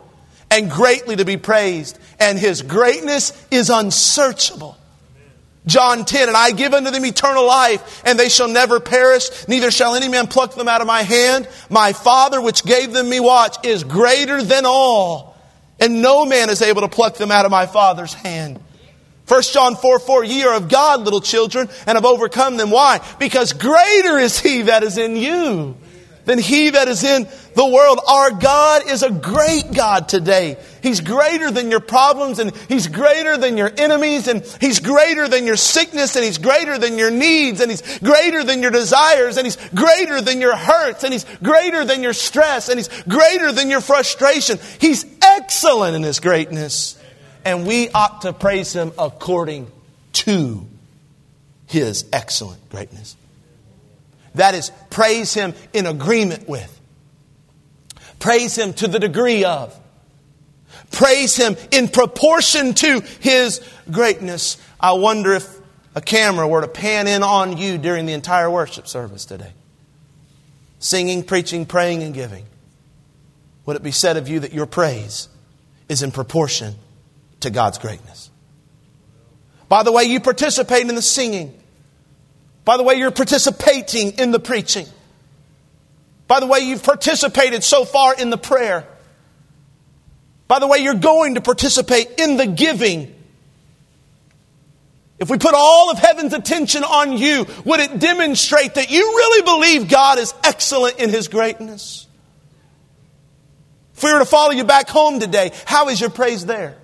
and 0.51 0.71
greatly 0.71 1.17
to 1.17 1.25
be 1.25 1.37
praised, 1.37 1.99
and 2.19 2.39
his 2.39 2.63
greatness 2.63 3.33
is 3.51 3.71
unsearchable. 3.71 4.77
John 5.67 6.05
10, 6.05 6.29
and 6.29 6.37
I 6.37 6.53
give 6.53 6.73
unto 6.73 6.91
them 6.91 7.05
eternal 7.05 7.47
life, 7.47 8.03
and 8.05 8.19
they 8.19 8.29
shall 8.29 8.49
never 8.49 8.81
perish, 8.81 9.47
neither 9.47 9.71
shall 9.71 9.95
any 9.95 10.09
man 10.09 10.27
pluck 10.27 10.55
them 10.55 10.69
out 10.69 10.81
of 10.81 10.87
my 10.87 11.03
hand. 11.03 11.49
My 11.69 11.93
Father, 11.93 12.41
which 12.41 12.65
gave 12.65 12.93
them 12.93 13.09
me 13.09 13.21
watch, 13.21 13.65
is 13.65 13.85
greater 13.85 14.43
than 14.43 14.65
all, 14.65 15.37
and 15.79 16.01
no 16.01 16.25
man 16.25 16.49
is 16.49 16.63
able 16.63 16.81
to 16.81 16.89
pluck 16.89 17.17
them 17.17 17.31
out 17.31 17.45
of 17.45 17.51
my 17.51 17.67
Father's 17.67 18.15
hand. 18.15 18.59
1 19.29 19.43
John 19.43 19.77
4 19.77 19.99
4, 20.01 20.25
ye 20.25 20.43
are 20.45 20.55
of 20.55 20.69
God, 20.69 21.03
little 21.03 21.21
children, 21.21 21.69
and 21.87 21.97
have 21.97 22.05
overcome 22.05 22.57
them. 22.57 22.71
Why? 22.71 23.01
Because 23.19 23.53
greater 23.53 24.19
is 24.19 24.41
he 24.41 24.63
that 24.63 24.83
is 24.83 24.99
in 24.99 25.17
you 25.17 25.77
than 26.25 26.39
he 26.39 26.71
that 26.71 26.89
is 26.89 27.05
in 27.05 27.27
the 27.55 27.67
world. 27.67 28.01
Our 28.07 28.31
God 28.31 28.89
is 28.89 29.03
a 29.03 29.11
great 29.11 29.73
God 29.75 30.09
today. 30.09 30.57
He's 30.83 31.01
greater 31.01 31.51
than 31.51 31.71
your 31.71 31.81
problems 31.81 32.39
and 32.39 32.55
He's 32.69 32.87
greater 32.87 33.37
than 33.37 33.57
your 33.57 33.71
enemies 33.77 34.29
and 34.29 34.45
He's 34.61 34.81
greater 34.81 35.29
than 35.29 35.47
your 35.47 35.57
sickness 35.57 36.17
and 36.17 36.25
He's 36.25 36.39
greater 36.39 36.79
than 36.79 36.99
your 36.99 37.11
needs 37.11 37.61
and 37.61 37.71
He's 37.71 37.99
greater 37.99 38.45
than 38.45 38.63
your 38.63 38.71
desires 38.71 39.37
and 39.37 39.47
He's 39.47 39.59
greater 39.75 40.21
than 40.21 40.41
your 40.41 40.57
hurts 40.57 41.05
and 41.05 41.13
He's 41.13 41.27
greater 41.43 41.85
than 41.85 42.03
your 42.03 42.13
stress 42.13 42.69
and 42.69 42.79
He's 42.79 42.89
greater 43.05 43.53
than 43.53 43.71
your 43.71 43.81
frustration. 43.81 44.59
He's 44.81 45.05
excellent 45.23 45.97
in 45.97 46.03
His 46.03 46.21
greatness 46.21 46.97
and 47.45 47.67
we 47.67 47.89
ought 47.91 48.23
to 48.23 48.33
praise 48.33 48.73
Him 48.73 48.93
according 48.99 49.71
to 50.13 50.67
His 51.67 52.05
excellent 52.13 52.69
greatness. 52.71 53.17
That 54.35 54.55
is, 54.55 54.71
praise 54.91 55.35
Him 55.35 55.55
in 55.73 55.87
agreement 55.87 56.49
with. 56.49 56.81
Praise 58.19 58.57
Him 58.57 58.73
to 58.75 58.89
the 58.89 58.99
degree 58.99 59.45
of. 59.45 59.79
Praise 60.93 61.37
Him 61.37 61.57
in 61.71 61.89
proportion 61.89 62.75
to 62.75 63.01
His 63.21 63.61
greatness. 63.91 64.57
I 64.79 64.93
wonder 64.93 65.35
if 65.35 65.59
a 65.95 66.01
camera 66.01 66.47
were 66.47 66.61
to 66.61 66.69
pan 66.69 67.07
in 67.07 67.23
on 67.23 67.57
you 67.57 67.79
during 67.79 68.07
the 68.07 68.13
entire 68.13 68.51
worship 68.51 68.87
service 68.87 69.25
today. 69.25 69.53
Singing, 70.79 71.23
preaching, 71.23 71.67
praying, 71.67 72.03
and 72.03 72.15
giving. 72.15 72.47
Would 73.67 73.77
it 73.77 73.83
be 73.83 73.91
said 73.91 74.17
of 74.17 74.29
you 74.29 74.41
that 74.41 74.53
your 74.53 74.67
praise 74.67 75.29
is 75.89 76.03
in 76.03 76.13
proportion 76.13 76.75
to 77.41 77.51
God's 77.51 77.79
greatness? 77.79 78.31
By 79.69 79.83
the 79.83 79.93
way 79.93 80.05
you 80.05 80.21
participate 80.21 80.89
in 80.89 80.95
the 80.95 81.03
singing, 81.03 81.60
by 82.71 82.77
the 82.77 82.85
way, 82.85 82.95
you're 82.95 83.11
participating 83.11 84.13
in 84.21 84.31
the 84.31 84.39
preaching. 84.39 84.87
By 86.29 86.39
the 86.39 86.47
way, 86.47 86.61
you've 86.61 86.85
participated 86.85 87.65
so 87.65 87.85
far 87.85 88.15
in 88.15 88.31
the 88.31 88.39
prayer. 88.39 88.87
By 90.47 90.61
the 90.61 90.69
way, 90.69 90.79
you're 90.79 90.95
going 90.95 91.35
to 91.35 91.41
participate 91.41 92.21
in 92.21 92.37
the 92.37 92.47
giving. 92.47 93.13
If 95.19 95.29
we 95.29 95.37
put 95.37 95.53
all 95.57 95.91
of 95.91 95.99
heaven's 95.99 96.33
attention 96.33 96.85
on 96.85 97.19
you, 97.19 97.45
would 97.65 97.81
it 97.81 97.99
demonstrate 97.99 98.75
that 98.75 98.89
you 98.89 99.03
really 99.03 99.43
believe 99.43 99.91
God 99.91 100.21
is 100.21 100.33
excellent 100.45 101.01
in 101.01 101.11
His 101.11 101.27
greatness? 101.27 102.07
If 103.97 104.05
we 104.05 104.13
were 104.13 104.21
to 104.21 104.25
follow 104.25 104.53
you 104.53 104.63
back 104.63 104.89
home 104.89 105.19
today, 105.19 105.51
how 105.65 105.89
is 105.89 106.01
your 106.01 106.11
praise 106.11 106.47
there? 106.47 106.80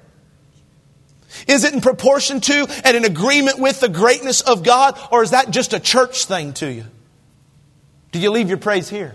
Is 1.46 1.64
it 1.64 1.74
in 1.74 1.80
proportion 1.80 2.40
to 2.40 2.66
and 2.84 2.96
in 2.96 3.04
agreement 3.04 3.58
with 3.58 3.80
the 3.80 3.88
greatness 3.88 4.40
of 4.40 4.62
God, 4.62 4.98
or 5.10 5.22
is 5.22 5.30
that 5.30 5.50
just 5.50 5.72
a 5.72 5.80
church 5.80 6.26
thing 6.26 6.52
to 6.54 6.70
you? 6.70 6.84
Do 8.12 8.18
you 8.18 8.30
leave 8.30 8.48
your 8.48 8.58
praise 8.58 8.88
here? 8.88 9.14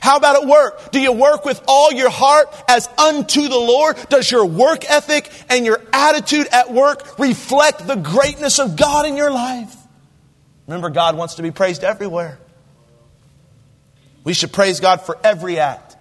How 0.00 0.16
about 0.16 0.42
at 0.42 0.48
work? 0.48 0.90
Do 0.90 1.00
you 1.00 1.12
work 1.12 1.44
with 1.44 1.62
all 1.68 1.92
your 1.92 2.10
heart 2.10 2.52
as 2.68 2.88
unto 2.98 3.48
the 3.48 3.58
Lord? 3.58 3.96
Does 4.08 4.30
your 4.30 4.44
work 4.44 4.88
ethic 4.90 5.30
and 5.48 5.64
your 5.64 5.80
attitude 5.92 6.48
at 6.50 6.72
work 6.72 7.18
reflect 7.18 7.86
the 7.86 7.94
greatness 7.94 8.58
of 8.58 8.76
God 8.76 9.06
in 9.06 9.16
your 9.16 9.30
life? 9.30 9.74
Remember, 10.66 10.90
God 10.90 11.16
wants 11.16 11.36
to 11.36 11.42
be 11.42 11.52
praised 11.52 11.84
everywhere. 11.84 12.38
We 14.24 14.34
should 14.34 14.52
praise 14.52 14.80
God 14.80 15.02
for 15.02 15.16
every 15.22 15.60
act 15.60 15.96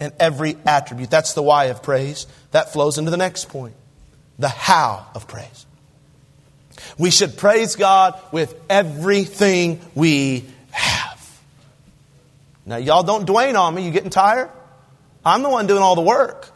and 0.00 0.12
every 0.18 0.56
attribute. 0.66 1.10
That's 1.10 1.34
the 1.34 1.42
why 1.42 1.66
of 1.66 1.82
praise. 1.82 2.26
That 2.50 2.72
flows 2.72 2.98
into 2.98 3.12
the 3.12 3.16
next 3.16 3.48
point 3.48 3.74
the 4.38 4.48
how 4.48 5.06
of 5.14 5.26
praise. 5.28 5.66
We 6.96 7.10
should 7.10 7.36
praise 7.36 7.76
God 7.76 8.20
with 8.32 8.54
everything 8.68 9.80
we 9.94 10.44
have. 10.70 11.40
Now, 12.66 12.76
y'all 12.76 13.02
don't 13.02 13.26
Dwayne 13.26 13.58
on 13.58 13.74
me. 13.74 13.84
You 13.84 13.90
getting 13.90 14.10
tired? 14.10 14.50
I'm 15.24 15.42
the 15.42 15.48
one 15.48 15.66
doing 15.66 15.82
all 15.82 15.94
the 15.94 16.02
work. 16.02 16.50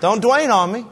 Don't 0.00 0.22
Dwayne 0.22 0.52
on 0.52 0.72
me. 0.72 0.84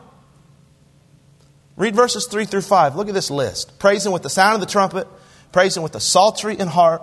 Read 1.77 1.95
verses 1.95 2.27
3 2.27 2.45
through 2.45 2.63
5. 2.63 2.97
Look 2.97 3.09
at 3.09 3.15
this 3.15 3.31
list. 3.31 3.79
Praise 3.79 4.07
Him 4.07 4.13
with 4.13 4.23
the 4.23 4.31
sound 4.31 4.55
of 4.55 4.61
the 4.61 4.67
trumpet, 4.67 5.09
praise 5.53 5.77
Him 5.77 5.83
with 5.83 5.93
the 5.93 6.01
psaltery 6.01 6.57
and 6.59 6.71
harp, 6.71 7.03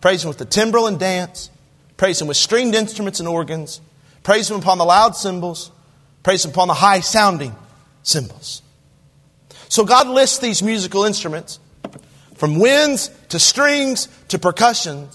praise 0.00 0.22
Him 0.22 0.28
with 0.28 0.38
the 0.38 0.44
timbrel 0.44 0.86
and 0.86 0.98
dance, 0.98 1.50
praise 1.96 2.20
Him 2.20 2.28
with 2.28 2.36
stringed 2.36 2.74
instruments 2.74 3.18
and 3.18 3.28
organs, 3.28 3.80
praise 4.22 4.50
Him 4.50 4.58
upon 4.58 4.78
the 4.78 4.84
loud 4.84 5.16
cymbals, 5.16 5.70
Praise 6.22 6.44
upon 6.44 6.68
the 6.68 6.74
high 6.74 7.00
sounding 7.00 7.54
cymbals. 8.02 8.62
So 9.68 9.84
God 9.84 10.08
lists 10.08 10.38
these 10.38 10.62
musical 10.62 11.04
instruments 11.04 11.58
from 12.34 12.58
winds 12.58 13.10
to 13.28 13.38
strings 13.38 14.08
to 14.28 14.38
percussion 14.38 15.08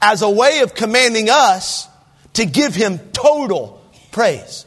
as 0.00 0.22
a 0.22 0.30
way 0.30 0.60
of 0.60 0.74
commanding 0.74 1.28
us 1.30 1.88
to 2.34 2.44
give 2.44 2.74
Him 2.74 2.98
total 3.12 3.82
praise. 4.12 4.66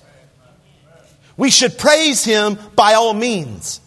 We 1.37 1.51
should 1.51 1.77
praise 1.77 2.25
Him 2.25 2.57
by 2.75 2.95
all 2.95 3.13
means. 3.13 3.79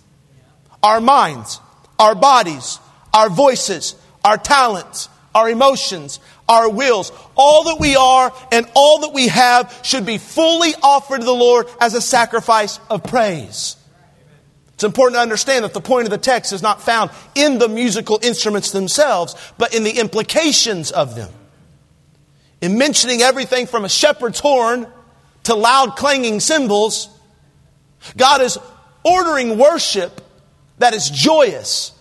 Our 0.82 1.00
minds, 1.00 1.60
our 1.98 2.14
bodies, 2.14 2.78
our 3.12 3.28
voices, 3.28 3.94
our 4.24 4.36
talents, 4.36 5.08
our 5.34 5.48
emotions, 5.48 6.20
our 6.48 6.68
wills, 6.68 7.12
all 7.34 7.64
that 7.64 7.78
we 7.80 7.96
are 7.96 8.32
and 8.50 8.66
all 8.74 9.00
that 9.00 9.12
we 9.12 9.28
have 9.28 9.80
should 9.82 10.04
be 10.04 10.18
fully 10.18 10.74
offered 10.82 11.18
to 11.18 11.24
the 11.24 11.32
Lord 11.32 11.66
as 11.80 11.94
a 11.94 12.00
sacrifice 12.00 12.78
of 12.90 13.04
praise. 13.04 13.76
It's 14.74 14.84
important 14.84 15.16
to 15.16 15.20
understand 15.20 15.64
that 15.64 15.74
the 15.74 15.80
point 15.80 16.06
of 16.06 16.10
the 16.10 16.18
text 16.18 16.52
is 16.52 16.62
not 16.62 16.82
found 16.82 17.10
in 17.34 17.58
the 17.58 17.68
musical 17.68 18.18
instruments 18.22 18.72
themselves, 18.72 19.36
but 19.56 19.74
in 19.74 19.84
the 19.84 19.98
implications 19.98 20.90
of 20.90 21.14
them. 21.14 21.30
In 22.60 22.78
mentioning 22.78 23.22
everything 23.22 23.66
from 23.66 23.84
a 23.84 23.88
shepherd's 23.88 24.40
horn 24.40 24.86
to 25.44 25.54
loud 25.54 25.96
clanging 25.96 26.40
cymbals, 26.40 27.08
God 28.16 28.40
is 28.40 28.58
ordering 29.04 29.58
worship 29.58 30.20
that 30.78 30.94
is 30.94 31.10
joyous 31.10 31.92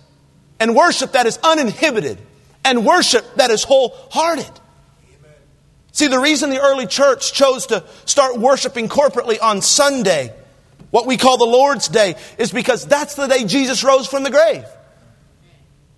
and 0.60 0.76
worship 0.76 1.12
that 1.12 1.26
is 1.26 1.38
uninhibited 1.44 2.18
and 2.64 2.86
worship 2.86 3.26
that 3.36 3.52
is 3.52 3.64
wholehearted. 3.64 4.50
See, 5.92 6.08
the 6.08 6.20
reason 6.20 6.50
the 6.50 6.62
early 6.62 6.88
church 6.88 7.34
chose 7.34 7.68
to 7.68 7.84
start 8.06 8.40
worshiping 8.40 8.88
corporately 8.88 9.38
on 9.42 9.62
Sunday, 9.62 10.34
what 10.90 11.06
we 11.06 11.18
call 11.18 11.38
the 11.38 11.46
Lord's 11.46 11.90
Day, 11.90 12.16
is 12.38 12.52
because 12.52 12.86
that's 12.86 13.16
the 13.16 13.28
day 13.28 13.44
Jesus 13.44 13.84
rose 13.84 14.08
from 14.08 14.24
the 14.24 14.32
grave. 14.32 14.66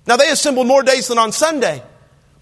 Now, 0.07 0.17
they 0.17 0.29
assembled 0.29 0.67
more 0.67 0.83
days 0.83 1.07
than 1.07 1.17
on 1.17 1.31
Sunday, 1.31 1.81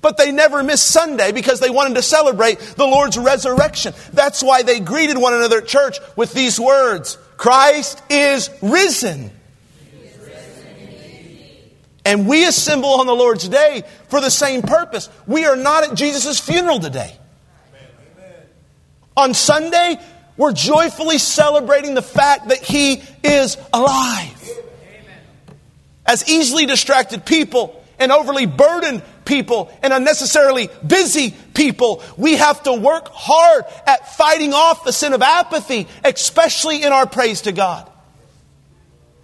but 0.01 0.17
they 0.17 0.31
never 0.31 0.63
missed 0.63 0.87
Sunday 0.87 1.31
because 1.31 1.59
they 1.59 1.69
wanted 1.69 1.95
to 1.95 2.01
celebrate 2.01 2.59
the 2.59 2.85
Lord's 2.85 3.17
resurrection. 3.17 3.93
That's 4.13 4.41
why 4.41 4.63
they 4.63 4.79
greeted 4.79 5.17
one 5.17 5.33
another 5.33 5.59
at 5.59 5.67
church 5.67 5.99
with 6.15 6.33
these 6.33 6.59
words 6.59 7.17
Christ 7.37 8.01
is 8.09 8.49
risen. 8.61 9.31
And 12.03 12.27
we 12.27 12.45
assemble 12.45 12.99
on 12.99 13.05
the 13.05 13.15
Lord's 13.15 13.47
day 13.47 13.83
for 14.09 14.21
the 14.21 14.31
same 14.31 14.61
purpose. 14.61 15.09
We 15.27 15.45
are 15.45 15.55
not 15.55 15.83
at 15.83 15.95
Jesus' 15.95 16.39
funeral 16.39 16.79
today. 16.79 17.15
On 19.15 19.33
Sunday, 19.33 19.99
we're 20.37 20.53
joyfully 20.53 21.17
celebrating 21.17 21.93
the 21.93 22.01
fact 22.01 22.47
that 22.47 22.59
He 22.59 23.03
is 23.23 23.57
alive. 23.71 24.37
As 26.05 26.27
easily 26.27 26.65
distracted 26.65 27.25
people 27.25 27.83
and 27.99 28.11
overly 28.11 28.47
burdened 28.47 29.03
people 29.25 29.71
and 29.83 29.93
unnecessarily 29.93 30.69
busy 30.85 31.35
people. 31.53 32.03
We 32.17 32.35
have 32.35 32.63
to 32.63 32.73
work 32.73 33.07
hard 33.09 33.65
at 33.85 34.15
fighting 34.17 34.53
off 34.53 34.83
the 34.83 34.91
sin 34.91 35.13
of 35.13 35.21
apathy, 35.21 35.87
especially 36.03 36.83
in 36.83 36.91
our 36.91 37.05
praise 37.05 37.41
to 37.41 37.51
God. 37.51 37.89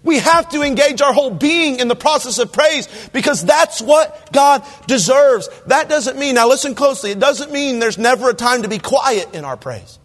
We 0.04 0.20
have 0.20 0.50
to 0.50 0.62
engage 0.62 1.02
our 1.02 1.12
whole 1.12 1.32
being 1.32 1.80
in 1.80 1.88
the 1.88 1.96
process 1.96 2.40
of 2.40 2.54
praise 2.54 2.88
because 3.12 3.44
that's 3.44 3.82
what 3.82 4.32
God 4.32 4.64
deserves. 4.88 5.50
That 5.68 5.90
doesn't 5.90 6.18
mean, 6.18 6.36
now 6.36 6.48
listen 6.48 6.76
closely, 6.76 7.12
it 7.12 7.20
doesn't 7.20 7.52
mean 7.52 7.80
there's 7.80 7.98
never 7.98 8.30
a 8.30 8.34
time 8.34 8.62
to 8.62 8.70
be 8.70 8.80
quiet 8.80 9.34
in 9.34 9.44
our 9.44 9.58
praise 9.58 10.00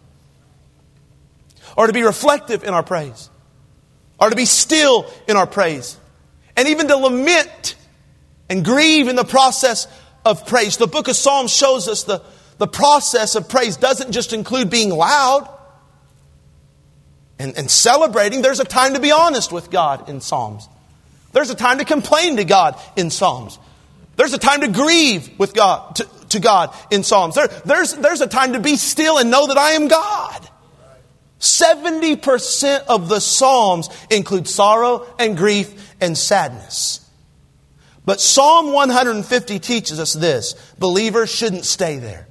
or 1.77 1.87
to 1.87 1.93
be 1.93 2.03
reflective 2.03 2.63
in 2.63 2.73
our 2.73 2.83
praise 2.83 3.29
or 4.19 4.29
to 4.29 4.35
be 4.35 4.45
still 4.45 5.09
in 5.27 5.37
our 5.37 5.47
praise 5.47 5.97
and 6.57 6.67
even 6.67 6.87
to 6.87 6.97
lament 6.97 7.75
and 8.49 8.65
grieve 8.65 9.07
in 9.07 9.15
the 9.15 9.23
process 9.23 9.87
of 10.25 10.45
praise. 10.47 10.77
The 10.77 10.87
book 10.87 11.07
of 11.07 11.15
Psalms 11.15 11.51
shows 11.51 11.87
us 11.87 12.03
the, 12.03 12.21
the 12.57 12.67
process 12.67 13.35
of 13.35 13.49
praise 13.49 13.77
doesn't 13.77 14.11
just 14.11 14.33
include 14.33 14.69
being 14.69 14.89
loud 14.89 15.49
and, 17.43 17.57
and 17.57 17.69
celebrating. 17.69 18.41
There's 18.41 18.61
a 18.61 18.65
time 18.65 18.93
to 18.93 18.99
be 18.99 19.11
honest 19.11 19.51
with 19.51 19.69
God 19.69 20.09
in 20.09 20.21
Psalms. 20.21 20.67
There's 21.33 21.49
a 21.49 21.55
time 21.55 21.79
to 21.79 21.85
complain 21.85 22.37
to 22.37 22.45
God 22.45 22.79
in 22.95 23.09
Psalms. 23.09 23.59
There's 24.15 24.33
a 24.33 24.39
time 24.39 24.61
to 24.61 24.69
grieve 24.69 25.37
with 25.37 25.53
God, 25.53 25.97
to, 25.97 26.07
to 26.29 26.39
God 26.39 26.73
in 26.89 27.03
Psalms. 27.03 27.35
There, 27.35 27.47
there's, 27.65 27.93
there's 27.95 28.21
a 28.21 28.27
time 28.27 28.53
to 28.53 28.59
be 28.59 28.77
still 28.77 29.17
and 29.17 29.29
know 29.29 29.47
that 29.47 29.57
I 29.57 29.71
am 29.71 29.87
God. 29.87 30.49
70% 31.39 32.85
of 32.85 33.09
the 33.09 33.19
Psalms 33.19 33.89
include 34.09 34.47
sorrow 34.47 35.05
and 35.19 35.35
grief 35.35 35.93
and 35.99 36.17
sadness. 36.17 37.01
But 38.05 38.21
Psalm 38.21 38.71
150 38.71 39.59
teaches 39.59 39.99
us 39.99 40.13
this 40.13 40.53
believers 40.79 41.29
shouldn't 41.29 41.65
stay 41.65 41.97
there. 41.97 42.27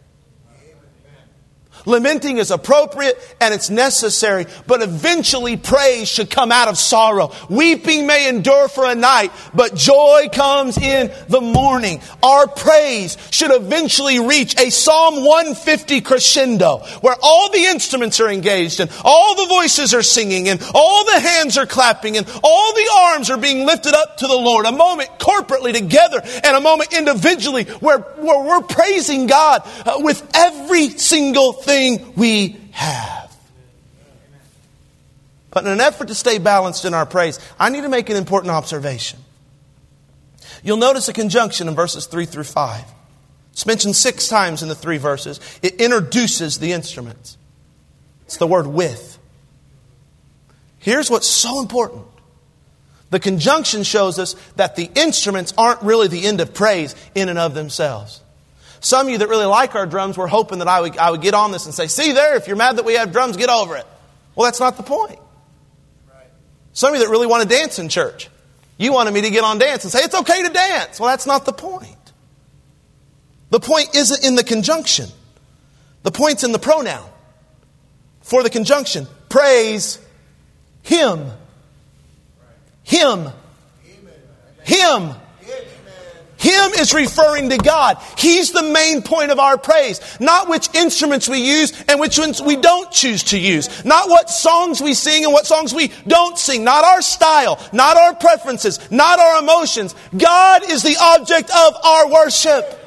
Lamenting 1.84 2.38
is 2.38 2.50
appropriate 2.50 3.18
and 3.40 3.52
it's 3.52 3.70
necessary, 3.70 4.46
but 4.66 4.82
eventually 4.82 5.56
praise 5.56 6.08
should 6.08 6.30
come 6.30 6.52
out 6.52 6.68
of 6.68 6.78
sorrow. 6.78 7.32
Weeping 7.50 8.06
may 8.06 8.28
endure 8.28 8.68
for 8.68 8.84
a 8.84 8.94
night, 8.94 9.32
but 9.54 9.74
joy 9.74 10.28
comes 10.32 10.78
in 10.78 11.12
the 11.28 11.40
morning. 11.40 12.00
Our 12.22 12.46
praise 12.46 13.16
should 13.30 13.50
eventually 13.50 14.20
reach 14.20 14.58
a 14.58 14.70
Psalm 14.70 15.24
150 15.24 16.00
crescendo 16.02 16.78
where 17.00 17.16
all 17.20 17.50
the 17.50 17.64
instruments 17.64 18.20
are 18.20 18.28
engaged 18.28 18.78
and 18.80 18.90
all 19.04 19.34
the 19.34 19.46
voices 19.46 19.92
are 19.92 20.02
singing 20.02 20.48
and 20.48 20.62
all 20.74 21.04
the 21.04 21.20
hands 21.20 21.58
are 21.58 21.66
clapping 21.66 22.16
and 22.16 22.28
all 22.44 22.74
the 22.74 22.90
arms 22.96 23.30
are 23.30 23.38
being 23.38 23.66
lifted 23.66 23.94
up 23.94 24.18
to 24.18 24.26
the 24.26 24.34
Lord. 24.34 24.66
A 24.66 24.72
moment 24.72 25.10
corporately 25.18 25.72
together 25.72 26.20
and 26.44 26.56
a 26.56 26.60
moment 26.60 26.92
individually 26.92 27.64
where, 27.80 27.98
where 27.98 28.44
we're 28.44 28.62
praising 28.62 29.26
God 29.26 29.62
uh, 29.84 29.96
with 29.98 30.28
every 30.34 30.90
single 30.90 31.52
thing 31.52 31.71
everything 31.72 32.12
we 32.16 32.56
have. 32.72 33.34
But 35.50 35.64
in 35.64 35.70
an 35.70 35.80
effort 35.80 36.08
to 36.08 36.14
stay 36.14 36.38
balanced 36.38 36.84
in 36.84 36.94
our 36.94 37.04
praise, 37.04 37.38
I 37.58 37.68
need 37.68 37.82
to 37.82 37.88
make 37.88 38.08
an 38.08 38.16
important 38.16 38.52
observation. 38.52 39.18
You'll 40.62 40.78
notice 40.78 41.08
a 41.08 41.12
conjunction 41.12 41.68
in 41.68 41.74
verses 41.74 42.06
3 42.06 42.24
through 42.24 42.44
5. 42.44 42.84
It's 43.52 43.66
mentioned 43.66 43.96
six 43.96 44.28
times 44.28 44.62
in 44.62 44.70
the 44.70 44.74
three 44.74 44.96
verses. 44.96 45.40
It 45.60 45.74
introduces 45.80 46.58
the 46.58 46.72
instruments. 46.72 47.36
It's 48.24 48.38
the 48.38 48.46
word 48.46 48.66
with. 48.66 49.18
Here's 50.78 51.10
what's 51.10 51.26
so 51.26 51.60
important. 51.60 52.06
The 53.10 53.20
conjunction 53.20 53.82
shows 53.82 54.18
us 54.18 54.34
that 54.56 54.74
the 54.74 54.90
instruments 54.94 55.52
aren't 55.58 55.82
really 55.82 56.08
the 56.08 56.24
end 56.24 56.40
of 56.40 56.54
praise 56.54 56.94
in 57.14 57.28
and 57.28 57.38
of 57.38 57.52
themselves. 57.52 58.22
Some 58.82 59.06
of 59.06 59.12
you 59.12 59.18
that 59.18 59.28
really 59.28 59.46
like 59.46 59.76
our 59.76 59.86
drums 59.86 60.18
were 60.18 60.26
hoping 60.26 60.58
that 60.58 60.66
I 60.66 60.80
would, 60.80 60.98
I 60.98 61.12
would 61.12 61.22
get 61.22 61.34
on 61.34 61.52
this 61.52 61.66
and 61.66 61.74
say, 61.74 61.86
see 61.86 62.12
there, 62.12 62.34
if 62.34 62.48
you're 62.48 62.56
mad 62.56 62.76
that 62.76 62.84
we 62.84 62.94
have 62.94 63.12
drums, 63.12 63.36
get 63.36 63.48
over 63.48 63.76
it. 63.76 63.86
Well, 64.34 64.44
that's 64.44 64.58
not 64.58 64.76
the 64.76 64.82
point. 64.82 65.20
Some 66.72 66.92
of 66.92 66.98
you 66.98 67.06
that 67.06 67.10
really 67.10 67.28
want 67.28 67.44
to 67.44 67.48
dance 67.48 67.78
in 67.78 67.88
church, 67.88 68.28
you 68.78 68.92
wanted 68.92 69.14
me 69.14 69.20
to 69.20 69.30
get 69.30 69.44
on 69.44 69.58
dance 69.58 69.84
and 69.84 69.92
say, 69.92 70.00
it's 70.00 70.14
okay 70.16 70.42
to 70.42 70.48
dance. 70.48 70.98
Well, 70.98 71.10
that's 71.10 71.26
not 71.26 71.44
the 71.44 71.52
point. 71.52 71.96
The 73.50 73.60
point 73.60 73.94
isn't 73.94 74.24
in 74.24 74.34
the 74.34 74.42
conjunction. 74.42 75.08
The 76.02 76.10
point's 76.10 76.42
in 76.42 76.50
the 76.50 76.58
pronoun. 76.58 77.08
For 78.22 78.42
the 78.42 78.50
conjunction, 78.50 79.06
praise 79.28 80.00
Him. 80.82 81.30
Him. 82.82 83.28
Him. 84.64 85.14
Him 86.42 86.72
is 86.72 86.92
referring 86.92 87.50
to 87.50 87.56
God. 87.56 87.98
He's 88.18 88.50
the 88.50 88.64
main 88.64 89.02
point 89.02 89.30
of 89.30 89.38
our 89.38 89.56
praise. 89.56 90.00
Not 90.18 90.48
which 90.48 90.68
instruments 90.74 91.28
we 91.28 91.38
use 91.38 91.72
and 91.86 92.00
which 92.00 92.18
ones 92.18 92.42
we 92.42 92.56
don't 92.56 92.90
choose 92.90 93.22
to 93.24 93.38
use. 93.38 93.84
Not 93.84 94.08
what 94.08 94.28
songs 94.28 94.80
we 94.80 94.94
sing 94.94 95.22
and 95.22 95.32
what 95.32 95.46
songs 95.46 95.72
we 95.72 95.92
don't 96.08 96.36
sing. 96.36 96.64
Not 96.64 96.84
our 96.84 97.00
style. 97.00 97.60
Not 97.72 97.96
our 97.96 98.16
preferences. 98.16 98.80
Not 98.90 99.20
our 99.20 99.40
emotions. 99.40 99.94
God 100.16 100.68
is 100.68 100.82
the 100.82 100.96
object 101.00 101.48
of 101.48 101.76
our 101.84 102.10
worship. 102.10 102.80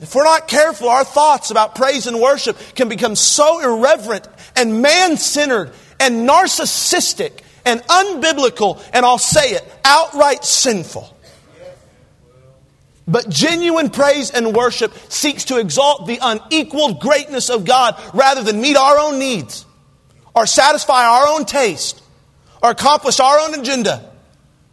If 0.00 0.12
we're 0.12 0.24
not 0.24 0.48
careful, 0.48 0.88
our 0.88 1.04
thoughts 1.04 1.52
about 1.52 1.76
praise 1.76 2.08
and 2.08 2.20
worship 2.20 2.58
can 2.74 2.88
become 2.88 3.14
so 3.14 3.60
irreverent 3.60 4.26
and 4.56 4.82
man 4.82 5.18
centered 5.18 5.72
and 6.00 6.28
narcissistic 6.28 7.42
and 7.64 7.80
unbiblical, 7.82 8.82
and 8.92 9.06
I'll 9.06 9.18
say 9.18 9.52
it, 9.52 9.72
outright 9.84 10.44
sinful. 10.44 11.16
But 13.10 13.28
genuine 13.28 13.90
praise 13.90 14.30
and 14.30 14.54
worship 14.54 14.94
seeks 15.10 15.46
to 15.46 15.58
exalt 15.58 16.06
the 16.06 16.20
unequaled 16.22 17.00
greatness 17.00 17.50
of 17.50 17.64
God 17.64 18.00
rather 18.14 18.44
than 18.44 18.60
meet 18.60 18.76
our 18.76 19.00
own 19.00 19.18
needs 19.18 19.66
or 20.32 20.46
satisfy 20.46 21.04
our 21.04 21.26
own 21.26 21.44
taste 21.44 22.00
or 22.62 22.70
accomplish 22.70 23.18
our 23.18 23.40
own 23.40 23.58
agenda 23.58 24.12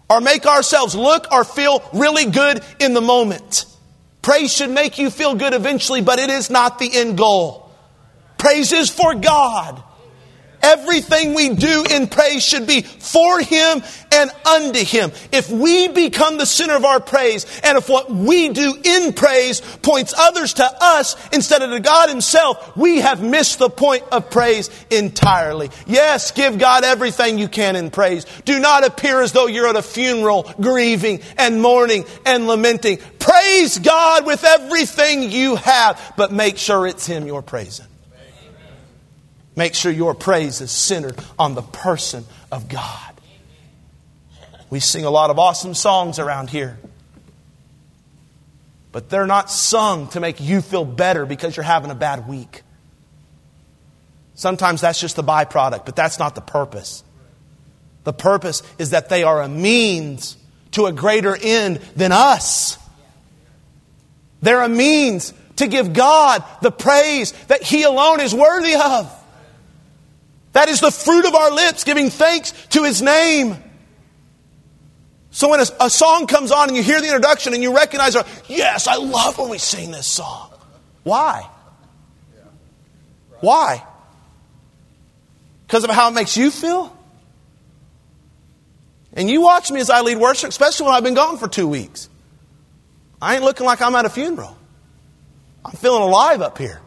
or 0.07 0.21
make 0.21 0.45
ourselves 0.45 0.93
look 0.93 1.31
or 1.31 1.43
feel 1.43 1.83
really 1.93 2.29
good 2.29 2.63
in 2.79 2.93
the 2.93 3.01
moment. 3.01 3.65
Praise 4.21 4.53
should 4.53 4.69
make 4.69 4.99
you 4.99 5.09
feel 5.09 5.33
good 5.33 5.55
eventually, 5.55 6.01
but 6.01 6.19
it 6.19 6.29
is 6.29 6.51
not 6.51 6.77
the 6.77 6.95
end 6.95 7.17
goal. 7.17 7.71
Praise 8.37 8.71
is 8.71 8.91
for 8.91 9.15
God. 9.15 9.81
Everything 10.67 11.33
we 11.33 11.55
do 11.55 11.85
in 11.89 12.07
praise 12.07 12.43
should 12.43 12.67
be 12.67 12.81
for 12.81 13.39
Him 13.39 13.81
and 14.11 14.29
unto 14.45 14.83
Him. 14.83 15.13
If 15.31 15.49
we 15.49 15.87
become 15.87 16.37
the 16.37 16.45
center 16.45 16.75
of 16.75 16.83
our 16.83 16.99
praise, 16.99 17.45
and 17.63 17.77
if 17.77 17.87
what 17.87 18.11
we 18.11 18.49
do 18.49 18.77
in 18.83 19.13
praise 19.13 19.61
points 19.81 20.13
others 20.17 20.55
to 20.55 20.69
us 20.81 21.15
instead 21.29 21.61
of 21.61 21.69
to 21.69 21.79
God 21.79 22.09
Himself, 22.09 22.75
we 22.75 22.99
have 22.99 23.23
missed 23.23 23.59
the 23.59 23.69
point 23.69 24.03
of 24.11 24.29
praise 24.29 24.69
entirely. 24.91 25.69
Yes, 25.85 26.31
give 26.31 26.59
God 26.59 26.83
everything 26.83 27.37
you 27.37 27.47
can 27.47 27.77
in 27.77 27.89
praise. 27.89 28.25
Do 28.43 28.59
not 28.59 28.85
appear 28.85 29.21
as 29.21 29.31
though 29.31 29.47
you're 29.47 29.69
at 29.69 29.77
a 29.77 29.81
funeral 29.81 30.51
grieving 30.59 31.21
and 31.37 31.61
mourning 31.61 32.03
and 32.25 32.45
lamenting. 32.45 32.97
Praise 33.19 33.79
God 33.79 34.25
with 34.25 34.43
everything 34.43 35.31
you 35.31 35.55
have, 35.55 36.13
but 36.17 36.33
make 36.33 36.57
sure 36.57 36.85
it's 36.85 37.05
Him 37.05 37.25
you're 37.25 37.41
praising. 37.41 37.86
Make 39.57 39.73
sure 39.73 39.91
your 39.91 40.13
praise 40.13 40.61
is 40.61 40.69
centered 40.69 41.17
on 41.39 41.55
the 41.55 41.63
person 41.63 42.25
of 42.51 42.69
God. 42.69 43.13
We 44.69 44.79
sing 44.79 45.03
a 45.03 45.09
lot 45.09 45.31
of 45.31 45.39
awesome 45.39 45.73
songs 45.73 46.19
around 46.19 46.51
here. 46.51 46.77
But 48.91 49.09
they're 49.09 49.25
not 49.25 49.49
sung 49.49 50.09
to 50.09 50.19
make 50.19 50.39
you 50.39 50.61
feel 50.61 50.85
better 50.85 51.25
because 51.25 51.57
you're 51.57 51.63
having 51.63 51.89
a 51.89 51.95
bad 51.95 52.27
week. 52.27 52.61
Sometimes 54.35 54.81
that's 54.81 55.01
just 55.01 55.15
the 55.15 55.23
byproduct, 55.23 55.85
but 55.85 55.95
that's 55.95 56.19
not 56.19 56.35
the 56.35 56.41
purpose. 56.41 57.03
The 58.03 58.13
purpose 58.13 58.61
is 58.77 58.91
that 58.91 59.09
they 59.09 59.23
are 59.23 59.41
a 59.41 59.49
means 59.49 60.37
to 60.73 60.85
a 60.85 60.91
greater 60.91 61.35
end 61.35 61.77
than 61.95 62.11
us. 62.11 62.77
They're 64.43 64.61
a 64.61 64.69
means 64.69 65.33
to 65.55 65.67
give 65.67 65.93
God 65.93 66.43
the 66.61 66.71
praise 66.71 67.31
that 67.47 67.63
He 67.63 67.81
alone 67.81 68.19
is 68.19 68.35
worthy 68.35 68.75
of. 68.75 69.11
That 70.57 70.69
is 70.69 70.81
the 70.81 70.89
fruit 70.89 71.23
of 71.27 71.35
our 71.35 71.51
lips, 71.51 71.83
giving 71.83 72.09
thanks 72.09 72.51
to 72.69 72.83
His 72.83 72.99
name. 72.99 73.57
So 75.29 75.49
when 75.49 75.59
a, 75.59 75.65
a, 75.81 75.87
song 75.87 76.25
comes 76.25 76.51
on 76.51 76.69
and 76.69 76.75
you 76.75 76.81
hear 76.81 76.99
the 76.99 77.05
introduction 77.05 77.53
and 77.53 77.61
you 77.61 77.75
recognize, 77.75 78.15
yes, 78.47 78.87
I 78.87 78.95
love 78.95 79.37
when 79.37 79.49
we 79.49 79.59
sing 79.59 79.91
this 79.91 80.07
song. 80.07 80.49
Why? 81.03 81.47
Why? 83.39 83.85
Because 85.67 85.83
of 85.83 85.91
how 85.91 86.09
it 86.09 86.13
makes 86.13 86.35
you 86.35 86.49
feel? 86.49 86.91
And 89.13 89.29
you 89.29 89.41
watch 89.41 89.69
me 89.69 89.79
as 89.79 89.91
I 89.91 90.01
lead 90.01 90.17
worship, 90.17 90.49
especially 90.49 90.87
when 90.87 90.95
I've 90.95 91.03
been 91.03 91.13
gone 91.13 91.37
for 91.37 91.47
two 91.47 91.67
weeks. 91.67 92.09
I 93.21 93.35
ain't 93.35 93.43
looking 93.43 93.67
like 93.67 93.79
I'm 93.79 93.93
at 93.93 94.05
a 94.05 94.09
funeral. 94.09 94.57
I'm 95.63 95.73
feeling 95.73 96.01
alive 96.01 96.41
up 96.41 96.57
here. 96.57 96.81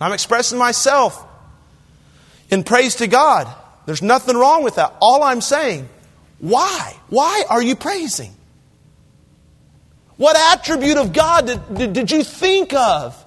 I'm 0.00 0.12
expressing 0.12 0.58
myself 0.58 1.28
in 2.52 2.62
praise 2.62 2.96
to 2.96 3.06
God. 3.06 3.52
There's 3.86 4.02
nothing 4.02 4.36
wrong 4.36 4.62
with 4.62 4.76
that. 4.76 4.94
All 5.00 5.22
I'm 5.22 5.40
saying, 5.40 5.88
why? 6.38 6.94
Why 7.08 7.44
are 7.48 7.62
you 7.62 7.74
praising? 7.74 8.36
What 10.18 10.36
attribute 10.56 10.98
of 10.98 11.12
God 11.12 11.46
did, 11.46 11.74
did, 11.74 11.92
did 11.94 12.10
you 12.10 12.22
think 12.22 12.74
of 12.74 13.24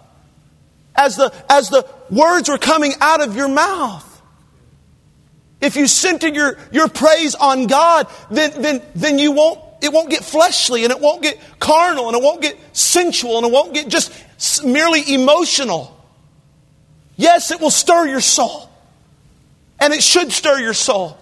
as 0.96 1.18
the, 1.18 1.34
as 1.50 1.70
the 1.70 1.86
words 2.10 2.48
were 2.48 2.60
coming 2.60 2.94
out 3.02 3.22
of 3.22 3.36
your 3.36 3.50
mouth? 3.50 4.04
If 5.60 5.76
you 5.76 5.88
center 5.88 6.28
your, 6.28 6.58
your 6.72 6.88
praise 6.88 7.34
on 7.34 7.66
God, 7.66 8.08
then, 8.30 8.62
then, 8.62 8.82
then 8.94 9.18
you 9.18 9.32
won't, 9.32 9.60
it 9.82 9.92
won't 9.92 10.12
get 10.12 10.24
fleshly 10.24 10.84
and 10.84 10.92
it 10.92 11.00
won't 11.00 11.24
get 11.24 11.40
carnal 11.60 12.08
and 12.08 12.16
it 12.16 12.24
won't 12.24 12.42
get 12.42 12.58
sensual 12.74 13.38
and 13.38 13.48
it 13.48 13.52
won't 13.52 13.74
get 13.74 13.88
just 13.88 14.14
merely 14.64 15.16
emotional. 15.16 15.92
Yes, 17.16 17.50
it 17.50 17.60
will 17.60 17.72
stir 17.72 18.08
your 18.08 18.22
soul. 18.22 18.70
And 19.80 19.94
it 19.94 20.02
should 20.02 20.32
stir 20.32 20.60
your 20.60 20.74
soul. 20.74 21.18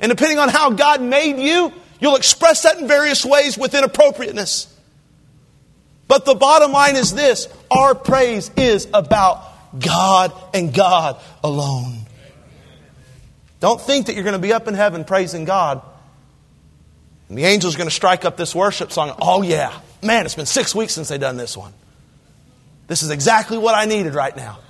And 0.00 0.10
depending 0.10 0.38
on 0.38 0.48
how 0.48 0.70
God 0.70 1.00
made 1.00 1.38
you, 1.38 1.72
you'll 2.00 2.16
express 2.16 2.62
that 2.62 2.78
in 2.78 2.86
various 2.86 3.24
ways 3.24 3.58
within 3.58 3.84
appropriateness. 3.84 4.74
But 6.06 6.24
the 6.24 6.34
bottom 6.34 6.72
line 6.72 6.96
is 6.96 7.14
this 7.14 7.48
our 7.70 7.94
praise 7.94 8.50
is 8.56 8.88
about 8.94 9.44
God 9.78 10.32
and 10.54 10.72
God 10.72 11.20
alone. 11.44 11.98
Don't 13.60 13.80
think 13.80 14.06
that 14.06 14.14
you're 14.14 14.24
going 14.24 14.34
to 14.34 14.38
be 14.38 14.52
up 14.52 14.68
in 14.68 14.74
heaven 14.74 15.04
praising 15.04 15.44
God. 15.44 15.82
And 17.28 17.36
the 17.36 17.44
angel's 17.44 17.76
going 17.76 17.88
to 17.88 17.94
strike 17.94 18.24
up 18.24 18.36
this 18.36 18.54
worship 18.54 18.92
song. 18.92 19.14
Oh, 19.20 19.42
yeah. 19.42 19.78
Man, 20.02 20.24
it's 20.24 20.34
been 20.34 20.46
six 20.46 20.74
weeks 20.74 20.94
since 20.94 21.08
they've 21.08 21.20
done 21.20 21.36
this 21.36 21.56
one. 21.56 21.72
This 22.86 23.02
is 23.02 23.10
exactly 23.10 23.58
what 23.58 23.74
I 23.74 23.84
needed 23.84 24.14
right 24.14 24.34
now. 24.34 24.60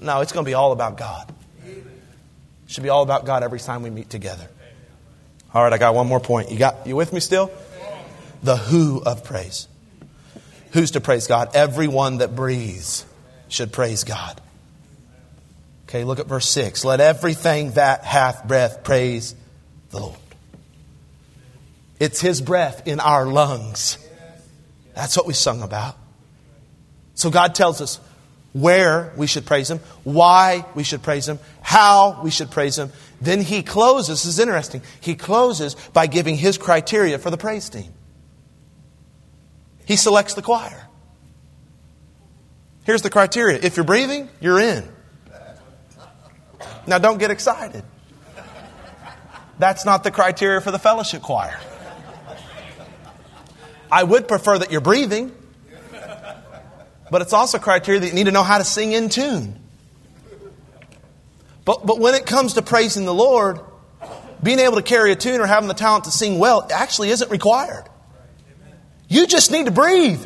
No, 0.00 0.20
it's 0.22 0.32
going 0.32 0.44
to 0.44 0.48
be 0.48 0.54
all 0.54 0.72
about 0.72 0.96
God. 0.96 1.32
Should 2.66 2.82
be 2.82 2.88
all 2.88 3.02
about 3.02 3.24
God 3.24 3.42
every 3.42 3.60
time 3.60 3.82
we 3.82 3.90
meet 3.90 4.10
together. 4.10 4.48
All 5.54 5.62
right, 5.62 5.72
I 5.72 5.78
got 5.78 5.94
one 5.94 6.06
more 6.06 6.20
point. 6.20 6.50
You 6.50 6.58
got 6.58 6.86
you 6.86 6.96
with 6.96 7.12
me 7.12 7.20
still? 7.20 7.50
The 8.42 8.56
who 8.56 9.02
of 9.02 9.24
praise. 9.24 9.68
Who's 10.72 10.90
to 10.92 11.00
praise 11.00 11.26
God? 11.26 11.54
Everyone 11.54 12.18
that 12.18 12.36
breathes 12.36 13.06
should 13.48 13.72
praise 13.72 14.04
God. 14.04 14.40
Okay, 15.84 16.04
look 16.04 16.18
at 16.18 16.26
verse 16.26 16.48
6. 16.48 16.84
Let 16.84 17.00
everything 17.00 17.72
that 17.72 18.04
hath 18.04 18.46
breath 18.46 18.82
praise 18.82 19.34
the 19.90 20.00
Lord. 20.00 20.18
It's 22.00 22.20
His 22.20 22.42
breath 22.42 22.86
in 22.86 23.00
our 23.00 23.26
lungs. 23.26 23.98
That's 24.94 25.16
what 25.16 25.26
we 25.26 25.32
sung 25.32 25.62
about. 25.62 25.96
So 27.14 27.30
God 27.30 27.54
tells 27.54 27.80
us 27.80 28.00
where 28.56 29.12
we 29.18 29.26
should 29.26 29.44
praise 29.44 29.70
Him, 29.70 29.80
why 30.02 30.64
we 30.74 30.82
should 30.82 31.02
praise 31.02 31.28
Him, 31.28 31.38
how 31.60 32.22
we 32.22 32.30
should 32.30 32.50
praise 32.50 32.78
Him. 32.78 32.90
Then 33.20 33.42
He 33.42 33.62
closes, 33.62 34.22
this 34.22 34.24
is 34.24 34.38
interesting, 34.38 34.80
He 35.02 35.14
closes 35.14 35.74
by 35.92 36.06
giving 36.06 36.36
His 36.36 36.56
criteria 36.56 37.18
for 37.18 37.28
the 37.28 37.36
praise 37.36 37.68
team. 37.68 37.92
He 39.84 39.96
selects 39.96 40.32
the 40.32 40.40
choir. 40.40 40.88
Here's 42.84 43.02
the 43.02 43.10
criteria 43.10 43.58
if 43.62 43.76
you're 43.76 43.84
breathing, 43.84 44.30
you're 44.40 44.58
in. 44.58 44.88
Now 46.86 46.96
don't 46.96 47.18
get 47.18 47.30
excited. 47.30 47.84
That's 49.58 49.84
not 49.84 50.02
the 50.02 50.10
criteria 50.10 50.62
for 50.62 50.70
the 50.70 50.78
fellowship 50.78 51.20
choir. 51.20 51.58
I 53.92 54.02
would 54.02 54.26
prefer 54.26 54.58
that 54.58 54.72
you're 54.72 54.80
breathing. 54.80 55.30
But 57.10 57.22
it's 57.22 57.32
also 57.32 57.58
criteria 57.58 58.00
that 58.00 58.08
you 58.08 58.14
need 58.14 58.24
to 58.24 58.32
know 58.32 58.42
how 58.42 58.58
to 58.58 58.64
sing 58.64 58.92
in 58.92 59.08
tune. 59.08 59.60
But, 61.64 61.84
but 61.84 61.98
when 61.98 62.14
it 62.14 62.26
comes 62.26 62.54
to 62.54 62.62
praising 62.62 63.04
the 63.04 63.14
Lord, 63.14 63.60
being 64.42 64.58
able 64.58 64.76
to 64.76 64.82
carry 64.82 65.12
a 65.12 65.16
tune 65.16 65.40
or 65.40 65.46
having 65.46 65.68
the 65.68 65.74
talent 65.74 66.04
to 66.04 66.10
sing 66.10 66.38
well 66.38 66.66
actually 66.72 67.10
isn't 67.10 67.30
required. 67.30 67.84
You 69.08 69.26
just 69.26 69.50
need 69.50 69.66
to 69.66 69.72
breathe. 69.72 70.24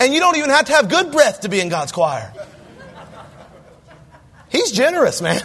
And 0.00 0.14
you 0.14 0.20
don't 0.20 0.36
even 0.36 0.50
have 0.50 0.66
to 0.66 0.72
have 0.72 0.88
good 0.88 1.10
breath 1.10 1.40
to 1.40 1.48
be 1.48 1.60
in 1.60 1.68
God's 1.68 1.92
choir. 1.92 2.32
He's 4.48 4.70
generous, 4.70 5.20
man. 5.20 5.42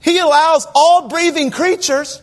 He 0.00 0.18
allows 0.18 0.66
all 0.74 1.08
breathing 1.08 1.50
creatures 1.50 2.22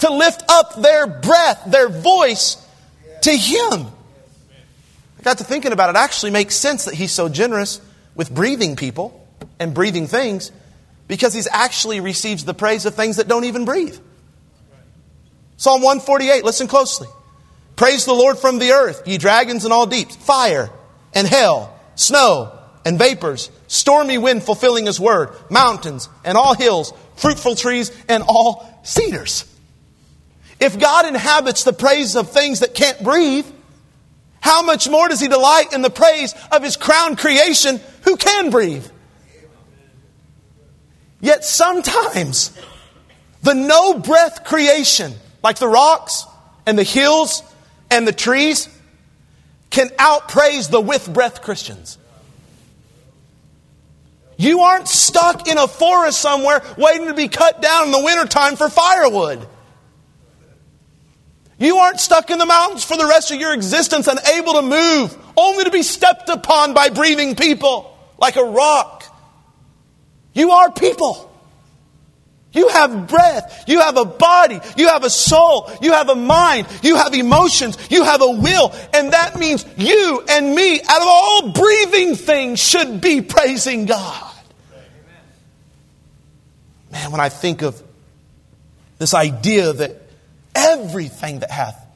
to 0.00 0.12
lift 0.12 0.42
up 0.48 0.80
their 0.80 1.06
breath, 1.06 1.64
their 1.66 1.88
voice 1.88 2.56
to 3.22 3.30
Him. 3.30 3.86
I 5.20 5.22
got 5.22 5.36
to 5.38 5.44
thinking 5.44 5.72
about 5.72 5.90
it. 5.90 5.98
it 5.98 6.02
actually 6.02 6.30
makes 6.30 6.54
sense 6.54 6.86
that 6.86 6.94
he's 6.94 7.12
so 7.12 7.28
generous 7.28 7.82
with 8.14 8.34
breathing 8.34 8.74
people 8.74 9.22
and 9.58 9.74
breathing 9.74 10.06
things 10.06 10.50
because 11.08 11.34
he's 11.34 11.46
actually 11.52 12.00
receives 12.00 12.46
the 12.46 12.54
praise 12.54 12.86
of 12.86 12.94
things 12.94 13.16
that 13.16 13.28
don't 13.28 13.44
even 13.44 13.66
breathe. 13.66 13.98
Psalm 15.58 15.82
148, 15.82 16.42
listen 16.42 16.66
closely. 16.68 17.06
Praise 17.76 18.06
the 18.06 18.14
Lord 18.14 18.38
from 18.38 18.58
the 18.58 18.70
earth, 18.70 19.06
ye 19.06 19.18
dragons 19.18 19.64
and 19.64 19.74
all 19.74 19.84
deeps, 19.84 20.16
fire 20.16 20.70
and 21.12 21.28
hail, 21.28 21.78
snow 21.96 22.58
and 22.86 22.98
vapors, 22.98 23.50
stormy 23.66 24.16
wind 24.16 24.42
fulfilling 24.42 24.86
his 24.86 24.98
word, 24.98 25.36
mountains 25.50 26.08
and 26.24 26.38
all 26.38 26.54
hills, 26.54 26.94
fruitful 27.16 27.56
trees 27.56 27.92
and 28.08 28.24
all 28.26 28.80
cedars. 28.84 29.44
If 30.58 30.78
God 30.78 31.04
inhabits 31.04 31.64
the 31.64 31.74
praise 31.74 32.16
of 32.16 32.30
things 32.30 32.60
that 32.60 32.74
can't 32.74 33.04
breathe, 33.04 33.44
how 34.40 34.62
much 34.62 34.88
more 34.88 35.08
does 35.08 35.20
he 35.20 35.28
delight 35.28 35.72
in 35.72 35.82
the 35.82 35.90
praise 35.90 36.34
of 36.50 36.62
his 36.62 36.76
crown 36.76 37.16
creation 37.16 37.80
who 38.02 38.16
can 38.16 38.50
breathe? 38.50 38.86
Yet 41.20 41.44
sometimes 41.44 42.58
the 43.42 43.54
no 43.54 43.94
breath 43.94 44.44
creation, 44.44 45.14
like 45.42 45.58
the 45.58 45.68
rocks 45.68 46.24
and 46.66 46.78
the 46.78 46.82
hills 46.82 47.42
and 47.90 48.06
the 48.06 48.12
trees, 48.12 48.68
can 49.70 49.88
outpraise 49.90 50.70
the 50.70 50.80
with 50.80 51.12
breath 51.12 51.42
Christians. 51.42 51.98
You 54.36 54.60
aren't 54.60 54.88
stuck 54.88 55.46
in 55.48 55.58
a 55.58 55.68
forest 55.68 56.18
somewhere 56.18 56.62
waiting 56.78 57.08
to 57.08 57.14
be 57.14 57.28
cut 57.28 57.60
down 57.60 57.86
in 57.86 57.92
the 57.92 58.02
wintertime 58.02 58.56
for 58.56 58.70
firewood. 58.70 59.46
You 61.60 61.76
aren't 61.76 62.00
stuck 62.00 62.30
in 62.30 62.38
the 62.38 62.46
mountains 62.46 62.82
for 62.82 62.96
the 62.96 63.06
rest 63.06 63.30
of 63.30 63.38
your 63.38 63.52
existence, 63.52 64.08
unable 64.08 64.54
to 64.54 64.62
move, 64.62 65.16
only 65.36 65.64
to 65.64 65.70
be 65.70 65.82
stepped 65.82 66.30
upon 66.30 66.72
by 66.72 66.88
breathing 66.88 67.36
people 67.36 67.96
like 68.18 68.36
a 68.36 68.42
rock. 68.42 69.04
You 70.32 70.52
are 70.52 70.72
people. 70.72 71.30
You 72.52 72.68
have 72.68 73.06
breath. 73.06 73.64
You 73.68 73.80
have 73.80 73.98
a 73.98 74.06
body. 74.06 74.58
You 74.76 74.88
have 74.88 75.04
a 75.04 75.10
soul. 75.10 75.70
You 75.82 75.92
have 75.92 76.08
a 76.08 76.14
mind. 76.14 76.66
You 76.82 76.96
have 76.96 77.14
emotions. 77.14 77.76
You 77.90 78.04
have 78.04 78.22
a 78.22 78.30
will. 78.30 78.72
And 78.94 79.12
that 79.12 79.38
means 79.38 79.64
you 79.76 80.24
and 80.30 80.54
me, 80.54 80.80
out 80.80 81.00
of 81.00 81.06
all 81.06 81.52
breathing 81.52 82.16
things, 82.16 82.58
should 82.58 83.02
be 83.02 83.20
praising 83.20 83.84
God. 83.84 84.32
Man, 86.90 87.12
when 87.12 87.20
I 87.20 87.28
think 87.28 87.62
of 87.62 87.80
this 88.98 89.12
idea 89.12 89.74
that 89.74 90.09
everything 90.54 91.40
that 91.40 91.50
hath 91.50 91.86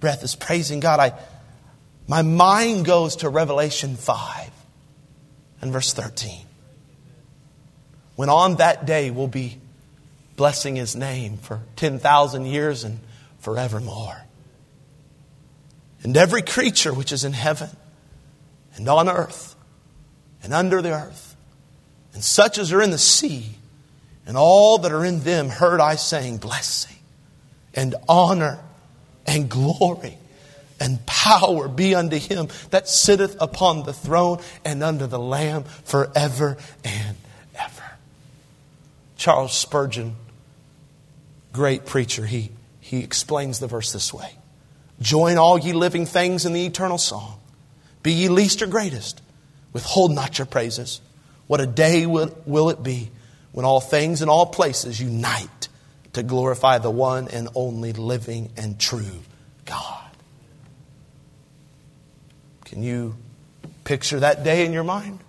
breath 0.00 0.24
is 0.24 0.34
praising 0.34 0.80
God. 0.80 0.98
I, 0.98 1.12
my 2.08 2.22
mind 2.22 2.84
goes 2.86 3.16
to 3.16 3.28
Revelation 3.28 3.96
5 3.96 4.50
and 5.60 5.72
verse 5.72 5.92
13. 5.92 6.46
When 8.16 8.28
on 8.28 8.56
that 8.56 8.86
day 8.86 9.10
we'll 9.10 9.28
be 9.28 9.58
blessing 10.36 10.76
his 10.76 10.96
name 10.96 11.36
for 11.36 11.60
10,000 11.76 12.46
years 12.46 12.84
and 12.84 12.98
forevermore. 13.40 14.24
And 16.02 16.16
every 16.16 16.42
creature 16.42 16.94
which 16.94 17.12
is 17.12 17.24
in 17.24 17.34
heaven 17.34 17.68
and 18.74 18.88
on 18.88 19.08
earth 19.08 19.54
and 20.42 20.54
under 20.54 20.80
the 20.80 20.92
earth, 20.92 21.36
and 22.14 22.24
such 22.24 22.58
as 22.58 22.72
are 22.72 22.80
in 22.80 22.90
the 22.90 22.98
sea, 22.98 23.46
and 24.26 24.36
all 24.36 24.78
that 24.78 24.92
are 24.92 25.04
in 25.04 25.20
them, 25.20 25.48
heard 25.48 25.80
I 25.80 25.96
saying, 25.96 26.38
Blessing 26.38 26.96
and 27.74 27.94
honor 28.08 28.58
and 29.26 29.48
glory 29.48 30.18
and 30.80 31.04
power 31.04 31.68
be 31.68 31.94
unto 31.94 32.18
him 32.18 32.48
that 32.70 32.88
sitteth 32.88 33.36
upon 33.40 33.84
the 33.84 33.92
throne 33.92 34.40
and 34.64 34.82
unto 34.82 35.06
the 35.06 35.18
Lamb 35.18 35.64
forever 35.84 36.56
and 36.82 37.16
ever. 37.54 37.84
Charles 39.16 39.52
Spurgeon, 39.52 40.16
great 41.52 41.84
preacher, 41.84 42.24
he, 42.24 42.50
he 42.80 43.00
explains 43.00 43.60
the 43.60 43.66
verse 43.66 43.92
this 43.92 44.12
way 44.12 44.32
Join 45.00 45.38
all 45.38 45.58
ye 45.58 45.72
living 45.72 46.06
things 46.06 46.46
in 46.46 46.52
the 46.54 46.64
eternal 46.64 46.98
song. 46.98 47.38
Be 48.02 48.12
ye 48.12 48.28
least 48.28 48.62
or 48.62 48.66
greatest, 48.66 49.20
withhold 49.72 50.12
not 50.12 50.38
your 50.38 50.46
praises. 50.46 51.02
What 51.46 51.60
a 51.60 51.66
day 51.66 52.06
will, 52.06 52.34
will 52.46 52.70
it 52.70 52.82
be 52.82 53.10
when 53.52 53.66
all 53.66 53.80
things 53.80 54.22
and 54.22 54.30
all 54.30 54.46
places 54.46 55.00
unite 55.00 55.59
to 56.12 56.22
glorify 56.22 56.78
the 56.78 56.90
one 56.90 57.28
and 57.28 57.48
only 57.54 57.92
living 57.92 58.50
and 58.56 58.78
true 58.78 59.20
God. 59.64 60.10
Can 62.64 62.82
you 62.82 63.16
picture 63.84 64.20
that 64.20 64.44
day 64.44 64.64
in 64.64 64.72
your 64.72 64.84
mind? 64.84 65.20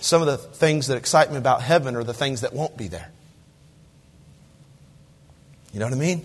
Some 0.00 0.22
of 0.22 0.28
the 0.28 0.36
things 0.36 0.86
that 0.86 0.96
excite 0.96 1.30
me 1.30 1.38
about 1.38 1.62
heaven 1.62 1.96
are 1.96 2.04
the 2.04 2.14
things 2.14 2.42
that 2.42 2.52
won't 2.52 2.76
be 2.76 2.88
there. 2.88 3.10
You 5.72 5.80
know 5.80 5.86
what 5.86 5.94
I 5.94 5.98
mean? 5.98 6.24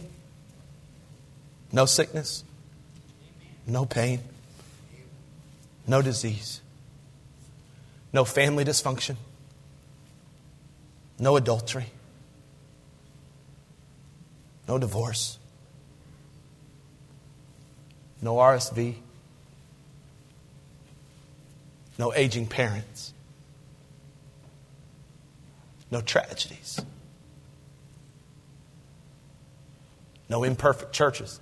No 1.71 1.85
sickness, 1.85 2.43
no 3.65 3.85
pain, 3.85 4.21
no 5.87 6.01
disease, 6.01 6.61
no 8.13 8.25
family 8.25 8.63
dysfunction, 8.63 9.15
no 11.23 11.37
adultery, 11.37 11.85
no 14.67 14.77
divorce, 14.77 15.37
no 18.21 18.35
RSV, 18.35 18.95
no 21.97 22.13
aging 22.13 22.45
parents, 22.45 23.13
no 25.89 26.01
tragedies, 26.01 26.81
no 30.27 30.43
imperfect 30.43 30.91
churches 30.91 31.39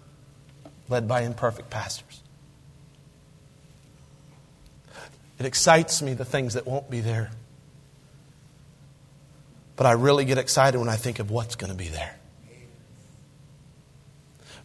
led 0.90 1.08
by 1.08 1.22
imperfect 1.22 1.72
pastors. 1.72 2.22
It 5.40 5.48
excites 5.48 6.04
me 6.04 6.14
the 6.14 6.26
things 6.26 6.54
that 6.54 6.68
won't 6.68 6.88
be 6.88 7.00
there. 7.00 7.32
But 9.76 9.86
I 9.86 9.94
really 9.94 10.26
get 10.26 10.38
excited 10.38 10.78
when 10.78 10.90
I 10.90 10.96
think 10.96 11.20
of 11.20 11.32
what's 11.32 11.56
going 11.56 11.72
to 11.72 11.78
be 11.78 11.88
there. 11.88 12.16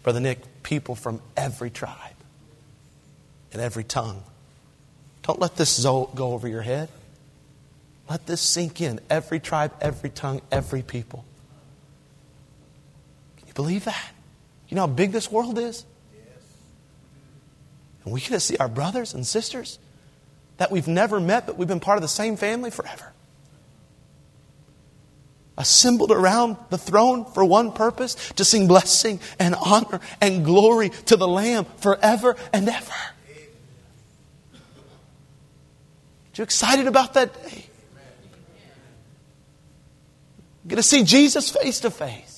Brother 0.03 0.21
Nick, 0.21 0.63
people 0.63 0.95
from 0.95 1.21
every 1.37 1.71
tribe 1.71 2.15
and 3.53 3.61
every 3.61 3.85
tongue. 3.85 4.23
Don't 5.23 5.41
let 5.41 5.57
this 5.57 5.83
go 5.83 6.09
over 6.19 6.47
your 6.47 6.63
head. 6.63 6.89
Let 8.09 8.27
this 8.27 8.41
sink 8.41 8.81
in. 8.81 9.01
Every 9.11 9.41
tribe, 9.41 9.73
every 9.81 10.11
tongue, 10.11 10.43
every 10.53 10.83
people. 10.83 11.25
Can 13.39 13.49
you 13.49 13.55
believe 13.55 13.85
that? 13.87 14.13
You 14.69 14.77
know 14.77 14.83
how 14.83 14.87
big 14.87 15.13
this 15.13 15.31
world 15.31 15.59
is? 15.59 15.85
And 18.05 18.13
we 18.13 18.21
get 18.21 18.29
to 18.29 18.41
see 18.41 18.57
our 18.59 18.69
brothers 18.69 19.15
and 19.15 19.27
sisters 19.27 19.81
that 20.59 20.71
we've 20.71 20.87
never 20.87 21.19
met, 21.19 21.47
but 21.47 21.59
we've 21.59 21.67
been 21.67 21.81
part 21.81 21.99
of 21.99 22.03
the 22.03 22.09
same 22.09 22.37
family 22.37 22.71
forever. 22.71 23.13
Assembled 25.59 26.13
around 26.13 26.57
the 26.69 26.77
throne 26.77 27.25
for 27.25 27.45
one 27.45 27.73
purpose 27.73 28.15
to 28.33 28.45
sing 28.45 28.69
blessing 28.69 29.21
and 29.39 29.55
honor 29.55 30.01
and 30.21 30.45
glory 30.45 30.91
to 31.07 31.17
the 31.17 31.27
Lamb 31.27 31.65
forever 31.79 32.37
and 32.53 32.69
ever. 32.69 32.93
Are 36.37 36.37
you 36.37 36.45
excited 36.45 36.87
about 36.87 37.15
that 37.15 37.33
day? 37.45 37.67
Get 40.69 40.77
to 40.77 40.83
see 40.83 41.05
Jesus 41.05 41.49
face 41.49 41.81
to 41.81 41.91
face. 41.91 42.36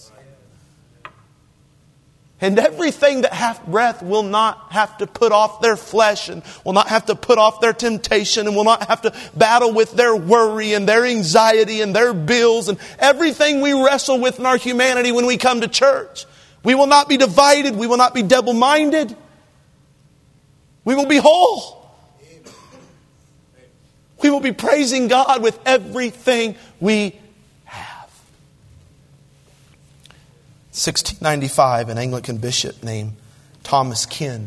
And 2.40 2.56
everything 2.56 3.22
that 3.22 3.32
hath 3.32 3.66
breath 3.66 4.00
will 4.00 4.22
not 4.22 4.70
have 4.70 4.96
to 4.98 5.08
put 5.08 5.32
off 5.32 5.60
their 5.60 5.76
flesh 5.76 6.28
and 6.28 6.44
will 6.64 6.72
not 6.72 6.86
have 6.88 7.06
to 7.06 7.16
put 7.16 7.36
off 7.36 7.60
their 7.60 7.72
temptation 7.72 8.46
and 8.46 8.54
will 8.54 8.64
not 8.64 8.86
have 8.86 9.02
to 9.02 9.14
battle 9.34 9.72
with 9.72 9.92
their 9.92 10.14
worry 10.14 10.72
and 10.72 10.88
their 10.88 11.04
anxiety 11.04 11.80
and 11.80 11.96
their 11.96 12.14
bills 12.14 12.68
and 12.68 12.78
everything 13.00 13.60
we 13.60 13.72
wrestle 13.72 14.20
with 14.20 14.38
in 14.38 14.46
our 14.46 14.56
humanity 14.56 15.10
when 15.10 15.26
we 15.26 15.36
come 15.36 15.62
to 15.62 15.68
church. 15.68 16.26
We 16.62 16.76
will 16.76 16.86
not 16.86 17.08
be 17.08 17.16
divided. 17.16 17.74
We 17.74 17.88
will 17.88 17.96
not 17.96 18.14
be 18.14 18.22
double 18.22 18.54
minded. 18.54 19.16
We 20.84 20.94
will 20.94 21.06
be 21.06 21.16
whole. 21.16 21.76
We 24.22 24.30
will 24.30 24.40
be 24.40 24.52
praising 24.52 25.08
God 25.08 25.42
with 25.42 25.58
everything 25.66 26.56
we 26.78 27.18
1695, 30.78 31.88
an 31.88 31.98
Anglican 31.98 32.36
bishop 32.38 32.84
named 32.84 33.16
Thomas 33.64 34.06
Ken 34.06 34.46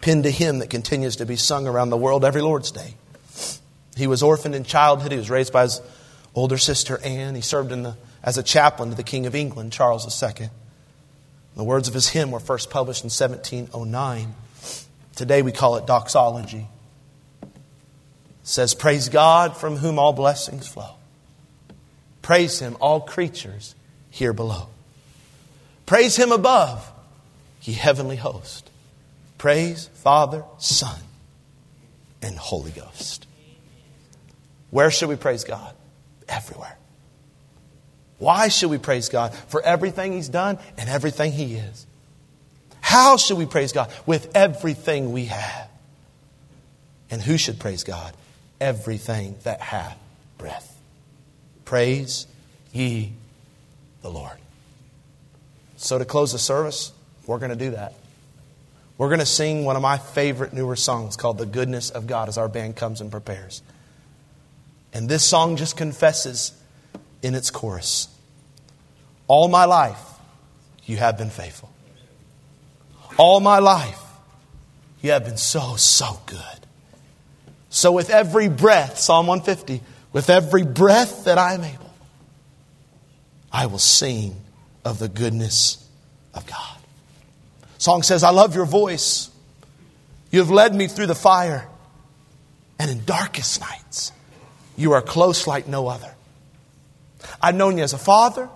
penned 0.00 0.24
a 0.24 0.30
hymn 0.30 0.60
that 0.60 0.70
continues 0.70 1.16
to 1.16 1.26
be 1.26 1.36
sung 1.36 1.66
around 1.66 1.90
the 1.90 1.98
world 1.98 2.24
every 2.24 2.40
Lord's 2.40 2.70
Day. 2.70 2.94
He 3.94 4.06
was 4.06 4.22
orphaned 4.22 4.54
in 4.54 4.64
childhood. 4.64 5.12
He 5.12 5.18
was 5.18 5.28
raised 5.28 5.52
by 5.52 5.64
his 5.64 5.82
older 6.34 6.56
sister 6.56 6.98
Anne. 7.04 7.34
He 7.34 7.42
served 7.42 7.68
the, 7.68 7.94
as 8.22 8.38
a 8.38 8.42
chaplain 8.42 8.88
to 8.88 8.96
the 8.96 9.02
King 9.02 9.26
of 9.26 9.34
England, 9.34 9.70
Charles 9.70 10.22
II. 10.22 10.48
The 11.56 11.64
words 11.64 11.88
of 11.88 11.92
his 11.92 12.08
hymn 12.08 12.30
were 12.30 12.40
first 12.40 12.70
published 12.70 13.04
in 13.04 13.10
1709. 13.10 14.34
Today 15.14 15.42
we 15.42 15.52
call 15.52 15.76
it 15.76 15.86
doxology. 15.86 16.68
It 17.42 17.48
says, 18.44 18.72
Praise 18.72 19.10
God 19.10 19.58
from 19.58 19.76
whom 19.76 19.98
all 19.98 20.14
blessings 20.14 20.66
flow. 20.66 20.94
Praise 22.22 22.60
him, 22.60 22.78
all 22.80 23.02
creatures 23.02 23.74
here 24.08 24.32
below. 24.32 24.68
Praise 25.90 26.14
him 26.14 26.30
above, 26.30 26.88
ye 27.62 27.74
heavenly 27.74 28.14
host. 28.14 28.70
Praise 29.38 29.90
Father, 29.94 30.44
Son, 30.58 31.00
and 32.22 32.36
Holy 32.36 32.70
Ghost. 32.70 33.26
Where 34.70 34.92
should 34.92 35.08
we 35.08 35.16
praise 35.16 35.42
God? 35.42 35.74
Everywhere. 36.28 36.78
Why 38.18 38.46
should 38.46 38.70
we 38.70 38.78
praise 38.78 39.08
God? 39.08 39.34
For 39.34 39.60
everything 39.62 40.12
He's 40.12 40.28
done 40.28 40.60
and 40.78 40.88
everything 40.88 41.32
He 41.32 41.56
is. 41.56 41.86
How 42.80 43.16
should 43.16 43.36
we 43.36 43.46
praise 43.46 43.72
God? 43.72 43.90
With 44.06 44.30
everything 44.32 45.10
we 45.10 45.24
have. 45.24 45.68
And 47.10 47.20
who 47.20 47.36
should 47.36 47.58
praise 47.58 47.82
God? 47.82 48.14
Everything 48.60 49.34
that 49.42 49.60
hath 49.60 49.98
breath. 50.38 50.80
Praise 51.64 52.28
ye 52.72 53.10
the 54.02 54.08
Lord. 54.08 54.39
So, 55.82 55.96
to 55.96 56.04
close 56.04 56.32
the 56.32 56.38
service, 56.38 56.92
we're 57.26 57.38
going 57.38 57.52
to 57.52 57.56
do 57.56 57.70
that. 57.70 57.94
We're 58.98 59.08
going 59.08 59.20
to 59.20 59.26
sing 59.26 59.64
one 59.64 59.76
of 59.76 59.82
my 59.82 59.96
favorite 59.96 60.52
newer 60.52 60.76
songs 60.76 61.16
called 61.16 61.38
The 61.38 61.46
Goodness 61.46 61.88
of 61.88 62.06
God 62.06 62.28
as 62.28 62.36
our 62.36 62.50
band 62.50 62.76
comes 62.76 63.00
and 63.00 63.10
prepares. 63.10 63.62
And 64.92 65.08
this 65.08 65.24
song 65.24 65.56
just 65.56 65.78
confesses 65.78 66.52
in 67.22 67.34
its 67.34 67.50
chorus 67.50 68.08
All 69.26 69.48
my 69.48 69.64
life, 69.64 70.02
you 70.84 70.98
have 70.98 71.16
been 71.16 71.30
faithful. 71.30 71.70
All 73.16 73.40
my 73.40 73.58
life, 73.58 74.02
you 75.00 75.12
have 75.12 75.24
been 75.24 75.38
so, 75.38 75.76
so 75.76 76.20
good. 76.26 76.66
So, 77.70 77.90
with 77.90 78.10
every 78.10 78.50
breath, 78.50 78.98
Psalm 78.98 79.26
150, 79.26 79.82
with 80.12 80.28
every 80.28 80.62
breath 80.62 81.24
that 81.24 81.38
I 81.38 81.54
am 81.54 81.64
able, 81.64 81.94
I 83.50 83.64
will 83.64 83.78
sing 83.78 84.36
of 84.84 84.98
the 84.98 85.08
goodness 85.08 85.86
of 86.34 86.46
God. 86.46 86.76
Song 87.78 88.02
says, 88.02 88.22
I 88.22 88.30
love 88.30 88.54
your 88.54 88.66
voice. 88.66 89.30
You 90.30 90.40
have 90.40 90.50
led 90.50 90.74
me 90.74 90.86
through 90.86 91.06
the 91.06 91.14
fire, 91.14 91.66
and 92.78 92.90
in 92.90 93.04
darkest 93.04 93.60
nights, 93.60 94.12
you 94.76 94.92
are 94.92 95.02
close 95.02 95.46
like 95.46 95.66
no 95.66 95.88
other. 95.88 96.14
I've 97.42 97.54
known 97.54 97.78
you 97.78 97.84
as 97.84 97.92
a 97.92 97.98
father, 97.98 98.48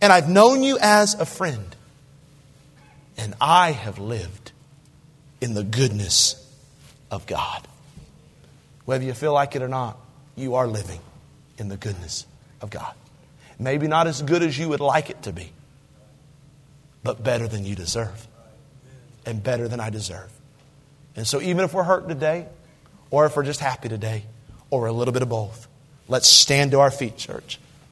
and 0.00 0.12
I've 0.12 0.28
known 0.28 0.62
you 0.62 0.78
as 0.80 1.14
a 1.14 1.26
friend, 1.26 1.76
and 3.16 3.34
I 3.40 3.72
have 3.72 3.98
lived 3.98 4.52
in 5.40 5.54
the 5.54 5.62
goodness 5.62 6.42
of 7.10 7.26
God. 7.26 7.66
Whether 8.84 9.04
you 9.04 9.14
feel 9.14 9.32
like 9.32 9.56
it 9.56 9.62
or 9.62 9.68
not, 9.68 9.98
you 10.36 10.54
are 10.54 10.66
living 10.66 11.00
in 11.58 11.68
the 11.68 11.76
goodness 11.76 12.26
of 12.60 12.70
God. 12.70 12.94
Maybe 13.58 13.88
not 13.88 14.06
as 14.06 14.22
good 14.22 14.42
as 14.42 14.58
you 14.58 14.68
would 14.68 14.80
like 14.80 15.10
it 15.10 15.22
to 15.22 15.32
be, 15.32 15.50
but 17.02 17.22
better 17.22 17.48
than 17.48 17.64
you 17.64 17.74
deserve. 17.74 18.26
And 19.24 19.42
better 19.42 19.66
than 19.66 19.80
I 19.80 19.90
deserve. 19.90 20.30
And 21.16 21.26
so, 21.26 21.40
even 21.40 21.64
if 21.64 21.74
we're 21.74 21.82
hurt 21.82 22.08
today, 22.08 22.46
or 23.10 23.26
if 23.26 23.34
we're 23.34 23.44
just 23.44 23.58
happy 23.58 23.88
today, 23.88 24.24
or 24.70 24.86
a 24.86 24.92
little 24.92 25.12
bit 25.12 25.22
of 25.22 25.28
both, 25.28 25.66
let's 26.06 26.28
stand 26.28 26.70
to 26.72 26.80
our 26.80 26.90
feet, 26.90 27.16
church. 27.16 27.58